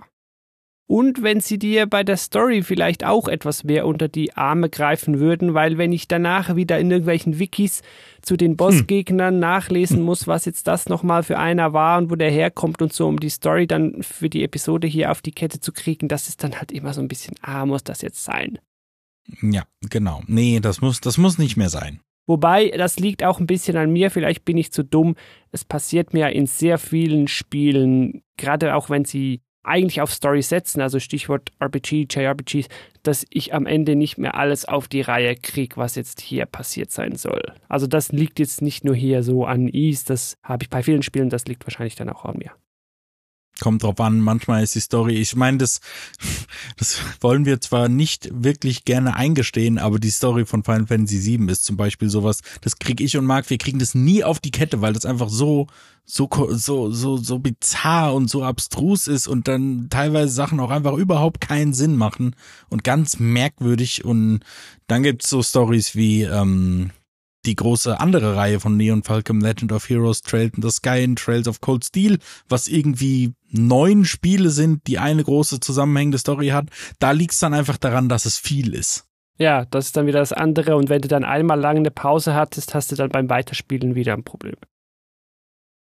Und 0.92 1.24
wenn 1.24 1.40
sie 1.40 1.58
dir 1.58 1.86
bei 1.86 2.04
der 2.04 2.18
Story 2.18 2.64
vielleicht 2.64 3.06
auch 3.06 3.30
etwas 3.30 3.64
mehr 3.64 3.88
unter 3.88 4.10
die 4.10 4.36
Arme 4.36 4.70
greifen 4.70 5.22
würden, 5.22 5.54
weil 5.54 5.78
wenn 5.78 5.94
ich 5.94 6.10
danach 6.10 6.58
wieder 6.58 6.80
in 6.80 6.92
irgendwelchen 6.92 7.40
Wikis 7.40 7.82
zu 8.22 8.36
den 8.36 8.58
Bossgegnern 8.58 9.36
hm. 9.36 9.40
nachlesen 9.40 10.02
muss, 10.02 10.28
was 10.28 10.44
jetzt 10.44 10.68
das 10.68 10.90
nochmal 10.90 11.24
für 11.24 11.40
einer 11.40 11.72
war 11.72 11.98
und 11.98 12.12
wo 12.12 12.16
der 12.16 12.30
herkommt 12.30 12.82
und 12.82 12.92
so, 12.92 13.08
um 13.08 13.22
die 13.22 13.30
Story 13.30 13.68
dann 13.68 14.04
für 14.04 14.30
die 14.30 14.44
Episode 14.44 14.86
hier 14.86 15.12
auf 15.12 15.22
die 15.22 15.32
Kette 15.32 15.62
zu 15.62 15.72
kriegen, 15.72 16.10
das 16.10 16.28
ist 16.28 16.44
dann 16.44 16.58
halt 16.58 16.74
immer 16.74 16.94
so 16.94 17.00
ein 17.00 17.08
bisschen, 17.08 17.36
ah, 17.42 17.66
muss 17.66 17.86
das 17.86 18.02
jetzt 18.02 18.26
sein? 18.26 18.60
Ja, 19.42 19.64
genau. 19.90 20.24
Nee, 20.28 20.60
das 20.60 20.82
muss, 20.82 21.00
das 21.00 21.18
muss 21.18 21.38
nicht 21.38 21.56
mehr 21.56 21.70
sein. 21.70 22.02
Wobei, 22.28 22.70
das 22.70 23.00
liegt 23.00 23.24
auch 23.24 23.40
ein 23.40 23.48
bisschen 23.48 23.78
an 23.78 23.94
mir, 23.94 24.12
vielleicht 24.12 24.44
bin 24.44 24.58
ich 24.58 24.74
zu 24.74 24.84
dumm. 24.84 25.16
Es 25.54 25.64
passiert 25.64 26.14
mir 26.14 26.32
in 26.32 26.48
sehr 26.48 26.78
vielen 26.78 27.30
Spielen, 27.30 28.24
gerade 28.36 28.76
auch 28.76 28.90
wenn 28.90 29.06
sie 29.06 29.40
eigentlich 29.64 30.02
auf 30.02 30.14
Story 30.14 30.42
setzen, 30.42 30.82
also 30.82 31.00
Stichwort 31.00 31.52
RPG, 31.60 32.08
JRPGs, 32.10 32.68
dass 33.04 33.26
ich 33.30 33.54
am 33.54 33.66
Ende 33.66 33.96
nicht 33.96 34.18
mehr 34.18 34.36
alles 34.36 34.66
auf 34.66 34.88
die 34.88 35.02
Reihe 35.02 35.36
kriege, 35.36 35.78
was 35.78 35.96
jetzt 35.96 36.22
hier 36.22 36.46
passiert 36.46 36.92
sein 36.92 37.16
soll. 37.16 37.42
Also 37.68 37.88
das 37.88 38.12
liegt 38.12 38.40
jetzt 38.40 38.62
nicht 38.62 38.84
nur 38.84 38.96
hier 38.96 39.24
so 39.24 39.46
an 39.46 39.68
Ease, 39.68 40.06
das 40.06 40.38
habe 40.44 40.64
ich 40.64 40.70
bei 40.70 40.84
vielen 40.84 41.04
Spielen, 41.04 41.30
das 41.30 41.46
liegt 41.46 41.66
wahrscheinlich 41.66 41.96
dann 41.96 42.10
auch 42.10 42.26
an 42.26 42.38
mir. 42.38 42.52
Kommt 43.62 43.84
drauf 43.84 44.00
an, 44.00 44.20
manchmal 44.20 44.64
ist 44.64 44.74
die 44.74 44.80
Story, 44.80 45.14
ich 45.18 45.36
meine, 45.36 45.60
das, 45.60 45.82
das 46.78 47.00
wollen 47.20 47.46
wir 47.46 47.62
zwar 47.62 47.90
nicht 47.90 48.28
wirklich 48.34 48.86
gerne 48.86 49.16
eingestehen, 49.16 49.78
aber 49.78 50.00
die 50.00 50.10
Story 50.10 50.46
von 50.46 50.64
Final 50.64 50.88
Fantasy 50.88 51.24
VII 51.24 51.52
ist 51.52 51.64
zum 51.64 51.78
Beispiel 51.78 52.10
sowas, 52.10 52.42
das 52.62 52.80
kriege 52.80 53.04
ich 53.04 53.16
und 53.18 53.26
Marc, 53.26 53.52
wir 53.52 53.60
kriegen 53.60 53.78
das 53.78 53.94
nie 53.94 54.24
auf 54.24 54.40
die 54.40 54.50
Kette, 54.50 54.82
weil 54.82 54.94
das 54.94 55.06
einfach 55.06 55.30
so, 55.30 55.68
so, 56.06 56.28
so, 56.50 56.90
so, 56.90 57.18
so 57.18 57.38
bizarr 57.38 58.16
und 58.16 58.32
so 58.32 58.44
abstrus 58.44 59.06
ist 59.06 59.28
und 59.28 59.48
dann 59.48 59.90
teilweise 59.92 60.34
Sachen 60.34 60.60
auch 60.60 60.72
einfach 60.72 60.94
überhaupt 60.94 61.40
keinen 61.40 61.76
Sinn 61.76 61.96
machen 61.96 62.36
und 62.70 62.84
ganz 62.84 63.20
merkwürdig 63.20 64.04
und 64.04 64.40
dann 64.88 65.04
gibt's 65.04 65.30
so 65.30 65.44
Stories 65.44 65.96
wie, 65.96 66.24
ähm, 66.24 66.90
die 67.46 67.56
große 67.56 68.00
andere 68.00 68.36
Reihe 68.36 68.60
von 68.60 68.78
Neon 68.78 69.04
Falcon 69.04 69.42
Legend 69.42 69.72
of 69.72 69.90
Heroes 69.90 70.22
Trails 70.22 70.54
in 70.56 70.62
the 70.62 70.70
Sky 70.70 71.04
und 71.04 71.18
Trails 71.18 71.48
of 71.48 71.62
Cold 71.62 71.86
Steel, 71.86 72.20
was 72.48 72.68
irgendwie 72.68 73.34
neun 73.50 74.06
Spiele 74.06 74.50
sind, 74.50 74.88
die 74.88 75.00
eine 75.00 75.24
große 75.24 75.60
zusammenhängende 75.60 76.18
Story 76.18 76.50
hat. 76.50 76.70
Da 77.00 77.12
liegt 77.12 77.34
es 77.34 77.40
dann 77.40 77.54
einfach 77.54 77.78
daran, 77.78 78.10
dass 78.10 78.26
es 78.26 78.38
viel 78.38 78.74
ist. 78.74 79.06
Ja, 79.38 79.66
das 79.66 79.88
ist 79.88 79.98
dann 79.98 80.06
wieder 80.06 80.20
das 80.20 80.34
andere. 80.34 80.76
Und 80.76 80.90
wenn 80.90 81.02
du 81.02 81.08
dann 81.08 81.24
einmal 81.24 81.60
lang 81.60 81.78
eine 81.78 81.92
Pause 81.92 82.36
hattest, 82.36 82.76
hast 82.76 82.92
du 82.92 82.96
dann 82.96 83.10
beim 83.10 83.30
Weiterspielen 83.30 83.96
wieder 83.96 84.14
ein 84.14 84.24
Problem. 84.24 84.56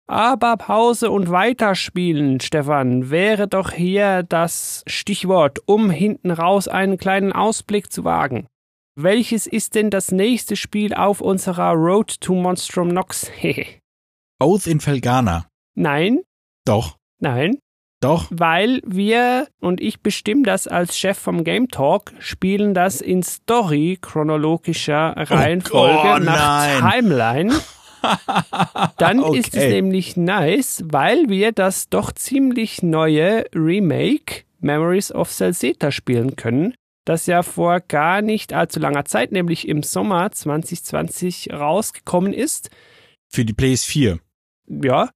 Aber 0.07 0.57
Pause 0.57 1.11
und 1.11 1.31
Weiterspielen, 1.31 2.41
Stefan, 2.41 3.11
wäre 3.11 3.49
doch 3.49 3.71
hier 3.73 4.23
das 4.23 4.85
Stichwort, 4.87 5.61
um 5.67 5.91
hinten 5.91 6.31
raus 6.31 6.69
einen 6.69 6.99
kleinen 6.99 7.33
Ausblick 7.33 7.91
zu 7.91 8.05
wagen. 8.05 8.47
Welches 8.95 9.47
ist 9.47 9.75
denn 9.75 9.89
das 9.89 10.13
nächste 10.13 10.55
Spiel 10.55 10.93
auf 10.93 11.23
unserer 11.23 11.73
Road 11.73 12.21
to 12.21 12.35
Monstrum 12.35 12.89
Nox? 12.89 13.31
Oath 14.39 14.67
in 14.67 14.81
Felgana. 14.81 15.47
Nein. 15.75 16.21
Doch. 16.67 16.99
Nein. 17.19 17.59
Doch. 18.01 18.27
Weil 18.31 18.83
wir, 18.85 19.49
und 19.61 19.81
ich 19.81 20.03
bestimme 20.03 20.43
das 20.43 20.67
als 20.67 20.99
Chef 20.99 21.17
vom 21.17 21.43
Game 21.43 21.69
Talk, 21.69 22.13
spielen 22.19 22.75
das 22.75 23.01
in 23.01 23.23
Story 23.23 23.97
chronologischer 23.99 25.15
Reihenfolge 25.17 26.17
oh, 26.17 26.19
nach 26.19 26.81
nein. 26.81 26.81
Timeline. 26.81 27.55
Dann 28.99 29.21
okay. 29.21 29.39
ist 29.39 29.57
es 29.57 29.71
nämlich 29.71 30.17
nice, 30.19 30.85
weil 30.87 31.31
wir 31.31 31.53
das 31.53 31.89
doch 31.89 32.13
ziemlich 32.13 32.83
neue 32.83 33.47
Remake 33.55 34.43
Memories 34.61 35.13
of 35.13 35.31
Celzeta 35.31 35.91
spielen 35.93 36.37
können 36.37 36.75
das 37.05 37.27
ja 37.27 37.43
vor 37.43 37.81
gar 37.81 38.23
nicht 38.23 38.53
allzu 38.53 38.81
langer 38.81 39.05
Zeit, 39.05 39.33
nämlich 39.33 39.69
im 39.69 39.83
Sommer 39.83 40.31
2020 40.31 41.53
rausgekommen 41.53 42.33
ist. 42.33 42.71
Für 43.29 43.45
die 43.45 43.55
PS4. 43.55 44.19
Ja. 44.69 45.11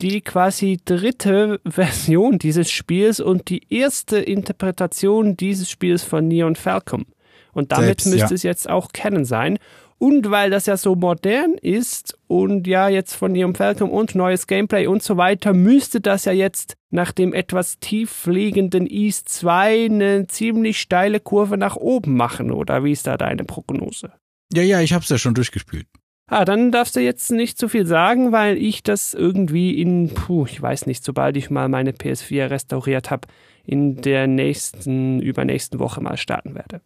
Die 0.00 0.22
quasi 0.22 0.80
dritte 0.84 1.60
Version 1.66 2.38
dieses 2.38 2.70
Spiels 2.70 3.20
und 3.20 3.50
die 3.50 3.72
erste 3.72 4.18
Interpretation 4.18 5.36
dieses 5.36 5.70
Spiels 5.70 6.02
von 6.02 6.26
Neon 6.26 6.56
Falcom. 6.56 7.06
Und 7.52 7.72
damit 7.72 8.00
Selbst, 8.00 8.06
müsste 8.06 8.28
ja. 8.28 8.34
es 8.34 8.42
jetzt 8.42 8.70
auch 8.70 8.92
kennen 8.92 9.24
sein. 9.24 9.58
Und 10.00 10.30
weil 10.30 10.48
das 10.48 10.64
ja 10.64 10.78
so 10.78 10.94
modern 10.94 11.56
ist 11.60 12.18
und 12.26 12.66
ja 12.66 12.88
jetzt 12.88 13.14
von 13.14 13.34
ihrem 13.34 13.54
Falcon 13.54 13.90
und 13.90 14.14
neues 14.14 14.46
Gameplay 14.46 14.86
und 14.86 15.02
so 15.02 15.18
weiter, 15.18 15.52
müsste 15.52 16.00
das 16.00 16.24
ja 16.24 16.32
jetzt 16.32 16.74
nach 16.88 17.12
dem 17.12 17.34
etwas 17.34 17.80
tiefliegenden 17.80 18.86
East 18.86 19.28
2 19.28 19.84
eine 19.84 20.26
ziemlich 20.26 20.80
steile 20.80 21.20
Kurve 21.20 21.58
nach 21.58 21.76
oben 21.76 22.16
machen, 22.16 22.50
oder 22.50 22.82
wie 22.82 22.92
ist 22.92 23.06
da 23.06 23.18
deine 23.18 23.44
Prognose? 23.44 24.10
Ja, 24.54 24.62
ja, 24.62 24.80
ich 24.80 24.94
hab's 24.94 25.10
ja 25.10 25.18
schon 25.18 25.34
durchgespielt. 25.34 25.86
Ah, 26.28 26.46
dann 26.46 26.72
darfst 26.72 26.96
du 26.96 27.00
jetzt 27.00 27.30
nicht 27.30 27.58
zu 27.58 27.68
viel 27.68 27.84
sagen, 27.84 28.32
weil 28.32 28.56
ich 28.56 28.82
das 28.82 29.12
irgendwie 29.12 29.82
in, 29.82 30.14
puh, 30.14 30.46
ich 30.46 30.62
weiß 30.62 30.86
nicht, 30.86 31.04
sobald 31.04 31.36
ich 31.36 31.50
mal 31.50 31.68
meine 31.68 31.90
PS4 31.90 32.48
restauriert 32.48 33.10
habe, 33.10 33.28
in 33.66 33.96
der 33.96 34.26
nächsten, 34.26 35.20
übernächsten 35.20 35.78
Woche 35.78 36.00
mal 36.00 36.16
starten 36.16 36.54
werde. 36.54 36.80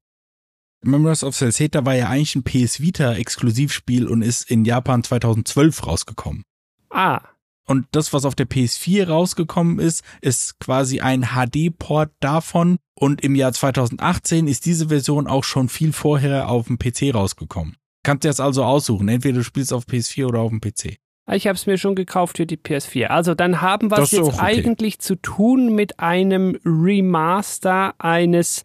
Memories 0.86 1.24
of 1.24 1.34
Celceta 1.34 1.84
war 1.84 1.94
ja 1.94 2.08
eigentlich 2.08 2.36
ein 2.36 2.44
PS 2.44 2.80
Vita 2.80 3.14
Exklusivspiel 3.14 4.06
und 4.08 4.22
ist 4.22 4.50
in 4.50 4.64
Japan 4.64 5.02
2012 5.02 5.86
rausgekommen. 5.86 6.44
Ah. 6.90 7.20
Und 7.66 7.86
das, 7.92 8.12
was 8.12 8.24
auf 8.24 8.34
der 8.34 8.46
PS4 8.46 9.06
rausgekommen 9.08 9.78
ist, 9.78 10.04
ist 10.20 10.58
quasi 10.60 11.00
ein 11.00 11.28
HD-Port 11.34 12.10
davon. 12.20 12.78
Und 12.94 13.22
im 13.22 13.34
Jahr 13.34 13.52
2018 13.52 14.46
ist 14.46 14.66
diese 14.66 14.88
Version 14.88 15.26
auch 15.26 15.44
schon 15.44 15.68
viel 15.68 15.92
vorher 15.92 16.48
auf 16.48 16.66
dem 16.66 16.78
PC 16.78 17.14
rausgekommen. 17.14 17.76
Kannst 18.02 18.24
du 18.24 18.28
jetzt 18.28 18.40
also 18.40 18.64
aussuchen. 18.64 19.08
Entweder 19.08 19.38
du 19.38 19.44
spielst 19.44 19.72
auf 19.72 19.84
PS4 19.84 20.26
oder 20.26 20.40
auf 20.40 20.50
dem 20.50 20.60
PC. 20.60 20.98
Ich 21.32 21.46
habe 21.46 21.56
es 21.56 21.66
mir 21.66 21.78
schon 21.78 21.94
gekauft 21.94 22.36
für 22.36 22.44
die 22.44 22.58
PS4. 22.58 23.06
Also 23.06 23.34
dann 23.34 23.62
haben 23.62 23.90
wir 23.90 23.98
es 23.98 24.10
jetzt 24.10 24.34
okay. 24.34 24.40
eigentlich 24.40 24.98
zu 24.98 25.16
tun 25.16 25.74
mit 25.74 25.98
einem 25.98 26.58
Remaster 26.66 27.94
eines 27.98 28.62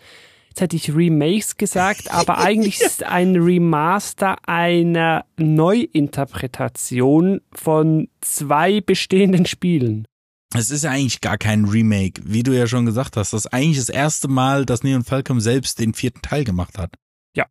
jetzt 0.60 0.62
hätte 0.62 0.76
ich 0.76 0.96
Remakes 0.96 1.56
gesagt, 1.56 2.12
aber 2.12 2.40
eigentlich 2.40 2.82
ist 2.82 3.04
ein 3.04 3.38
Remaster 3.38 4.36
eine 4.46 5.24
Neuinterpretation 5.38 7.42
von 7.54 8.10
zwei 8.22 8.82
bestehenden 8.82 9.46
Spielen. 9.46 10.06
Es 10.54 10.72
ist 10.72 10.84
ja 10.84 10.92
eigentlich 10.92 11.22
gar 11.22 11.38
kein 11.38 11.66
Remake, 11.66 12.22
wie 12.26 12.44
du 12.44 12.52
ja 12.52 12.68
schon 12.68 12.86
gesagt 12.86 13.16
hast. 13.16 13.34
Das 13.34 13.46
ist 13.46 13.54
eigentlich 13.54 13.78
das 13.78 13.90
erste 13.90 14.28
Mal, 14.28 14.66
dass 14.66 14.84
Neon 14.84 15.04
Falcom 15.04 15.40
selbst 15.40 15.80
den 15.80 15.94
vierten 15.94 16.24
Teil 16.24 16.44
gemacht 16.44 16.78
hat. 16.78 16.96
Ja. 17.36 17.46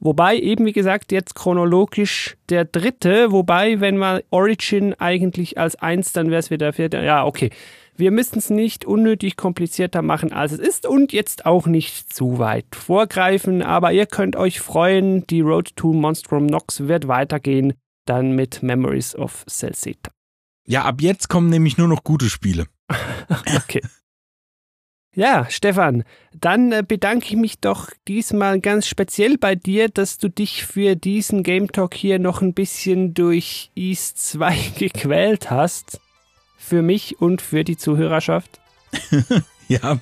Wobei 0.00 0.38
eben, 0.38 0.64
wie 0.64 0.72
gesagt, 0.72 1.12
jetzt 1.12 1.34
chronologisch 1.34 2.38
der 2.48 2.64
dritte, 2.64 3.32
wobei, 3.32 3.80
wenn 3.80 3.98
man 3.98 4.22
Origin 4.30 4.94
eigentlich 4.94 5.58
als 5.58 5.76
eins, 5.76 6.12
dann 6.12 6.30
wäre 6.30 6.40
es 6.40 6.50
wieder 6.50 6.66
der 6.66 6.72
vierte. 6.72 7.04
Ja, 7.04 7.26
okay. 7.26 7.50
Wir 7.98 8.12
müssen 8.12 8.38
es 8.38 8.48
nicht 8.48 8.84
unnötig 8.84 9.36
komplizierter 9.36 10.02
machen, 10.02 10.32
als 10.32 10.52
es 10.52 10.60
ist 10.60 10.86
und 10.86 11.12
jetzt 11.12 11.46
auch 11.46 11.66
nicht 11.66 12.12
zu 12.12 12.38
weit 12.38 12.76
vorgreifen, 12.76 13.60
aber 13.60 13.92
ihr 13.92 14.06
könnt 14.06 14.36
euch 14.36 14.60
freuen, 14.60 15.26
die 15.26 15.40
Road 15.40 15.74
to 15.74 15.92
Monstrum 15.92 16.46
Nox 16.46 16.86
wird 16.86 17.08
weitergehen, 17.08 17.74
dann 18.04 18.36
mit 18.36 18.62
Memories 18.62 19.16
of 19.16 19.44
Celceta. 19.48 20.12
Ja, 20.64 20.84
ab 20.84 21.00
jetzt 21.00 21.28
kommen 21.28 21.50
nämlich 21.50 21.76
nur 21.76 21.88
noch 21.88 22.04
gute 22.04 22.30
Spiele. 22.30 22.66
okay. 23.56 23.82
Ja, 25.16 25.46
Stefan, 25.50 26.04
dann 26.32 26.70
äh, 26.70 26.84
bedanke 26.86 27.26
ich 27.26 27.36
mich 27.36 27.58
doch 27.58 27.90
diesmal 28.06 28.60
ganz 28.60 28.86
speziell 28.86 29.38
bei 29.38 29.56
dir, 29.56 29.88
dass 29.88 30.18
du 30.18 30.28
dich 30.30 30.64
für 30.64 30.94
diesen 30.94 31.42
Game 31.42 31.72
Talk 31.72 31.94
hier 31.94 32.20
noch 32.20 32.42
ein 32.42 32.54
bisschen 32.54 33.12
durch 33.12 33.72
East 33.74 34.18
2 34.18 34.56
gequält 34.78 35.50
hast 35.50 35.98
für 36.68 36.82
mich 36.82 37.20
und 37.20 37.42
für 37.42 37.64
die 37.64 37.76
Zuhörerschaft? 37.76 38.60
ja, 39.68 39.98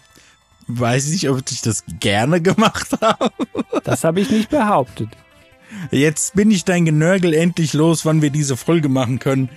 Weiß 0.69 1.12
ich, 1.12 1.29
ob 1.29 1.43
ich 1.51 1.62
das 1.62 1.85
gerne 2.01 2.41
gemacht 2.41 2.89
habe. 3.01 3.31
Das 3.85 4.03
habe 4.03 4.21
ich 4.21 4.31
nicht 4.31 4.51
behauptet. 4.51 5.11
Jetzt 5.91 6.35
bin 6.35 6.51
ich 6.51 6.64
dein 6.64 6.85
Genörgel 6.85 7.35
endlich 7.35 7.73
los, 7.73 8.05
wann 8.05 8.23
wir 8.23 8.31
diese 8.31 8.57
Folge 8.57 8.89
machen 8.89 9.19
können. 9.19 9.49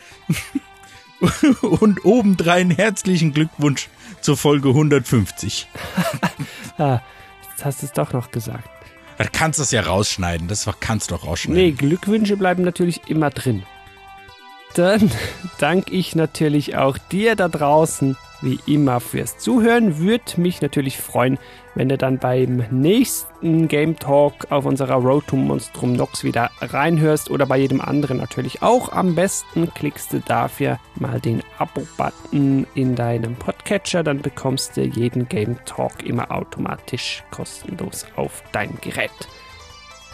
Und 1.61 2.05
obendrein 2.05 2.71
herzlichen 2.71 3.33
Glückwunsch 3.33 3.89
zur 4.21 4.37
Folge 4.37 4.69
150. 4.69 5.67
ah, 6.77 6.99
jetzt 7.49 7.65
hast 7.65 7.81
du 7.81 7.87
es 7.87 7.91
doch 7.91 8.13
noch 8.13 8.31
gesagt. 8.31 8.69
Da 9.17 9.25
kannst 9.25 9.59
du 9.59 9.63
es 9.63 9.71
ja 9.71 9.81
rausschneiden. 9.81 10.47
Das 10.47 10.69
kannst 10.79 11.09
du 11.09 11.15
doch 11.15 11.25
rausschneiden. 11.25 11.61
Nee, 11.61 11.71
Glückwünsche 11.71 12.37
bleiben 12.37 12.63
natürlich 12.63 13.01
immer 13.07 13.31
drin. 13.31 13.63
Dann 14.75 15.11
danke 15.59 15.91
ich 15.91 16.15
natürlich 16.15 16.77
auch 16.77 16.97
dir 16.97 17.35
da 17.35 17.47
draußen 17.47 18.15
wie 18.41 18.59
immer 18.65 18.99
fürs 18.99 19.37
Zuhören. 19.37 19.99
Würde 19.99 20.39
mich 20.39 20.61
natürlich 20.61 20.97
freuen, 20.97 21.37
wenn 21.75 21.89
du 21.89 21.97
dann 21.97 22.19
beim 22.19 22.63
nächsten 22.71 23.67
Game 23.67 23.97
Talk 23.97 24.51
auf 24.51 24.65
unserer 24.65 24.95
Road 24.95 25.27
to 25.27 25.35
Monstrum 25.35 25.93
Nox 25.93 26.23
wieder 26.23 26.49
reinhörst 26.61 27.29
oder 27.29 27.45
bei 27.45 27.57
jedem 27.57 27.81
anderen 27.81 28.17
natürlich 28.17 28.61
auch. 28.61 28.91
Am 28.91 29.15
besten 29.15 29.73
klickst 29.73 30.13
du 30.13 30.19
dafür 30.19 30.79
mal 30.95 31.19
den 31.19 31.41
Abo-Button 31.57 32.65
in 32.75 32.95
deinem 32.95 33.35
Podcatcher, 33.35 34.03
dann 34.03 34.21
bekommst 34.21 34.77
du 34.77 34.81
jeden 34.81 35.27
Game 35.27 35.57
Talk 35.65 36.03
immer 36.03 36.31
automatisch 36.31 37.23
kostenlos 37.31 38.05
auf 38.15 38.43
dein 38.51 38.77
Gerät. 38.81 39.11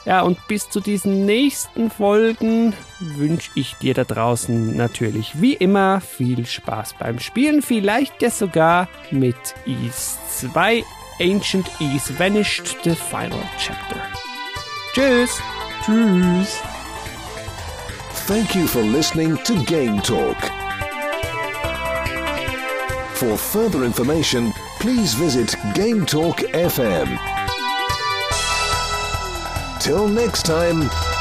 Ja, 0.05 0.21
und 0.21 0.37
bis 0.47 0.69
zu 0.69 0.79
diesen 0.79 1.25
nächsten 1.25 1.89
Folgen 1.89 2.73
wünsche 2.99 3.49
ich 3.55 3.75
dir 3.75 3.95
da 3.95 4.03
draußen 4.03 4.77
natürlich 4.77 5.41
wie 5.41 5.53
immer 5.53 5.99
viel 5.99 6.45
Spaß 6.45 6.95
beim 6.99 7.19
Spielen. 7.19 7.63
Vielleicht 7.63 8.21
ja 8.21 8.29
sogar 8.29 8.87
mit 9.09 9.35
Ease 9.65 10.19
2 10.51 10.83
Ancient 11.19 11.69
Ease 11.79 12.13
Vanished, 12.19 12.77
the 12.83 12.93
final 12.93 13.41
chapter. 13.57 13.99
Tschüss. 14.93 15.41
Tschüss. 15.83 16.61
Thank 18.27 18.55
you 18.55 18.67
for 18.67 18.81
listening 18.81 19.37
to 19.43 19.53
Game 19.65 20.01
Talk. 20.01 20.37
For 23.13 23.37
further 23.37 23.83
information, 23.85 24.53
please 24.79 25.15
visit 25.15 25.55
Game 25.73 26.05
Talk 26.05 26.37
FM. 26.53 27.34
Till 29.85 30.07
next 30.07 30.47
time. 30.47 31.14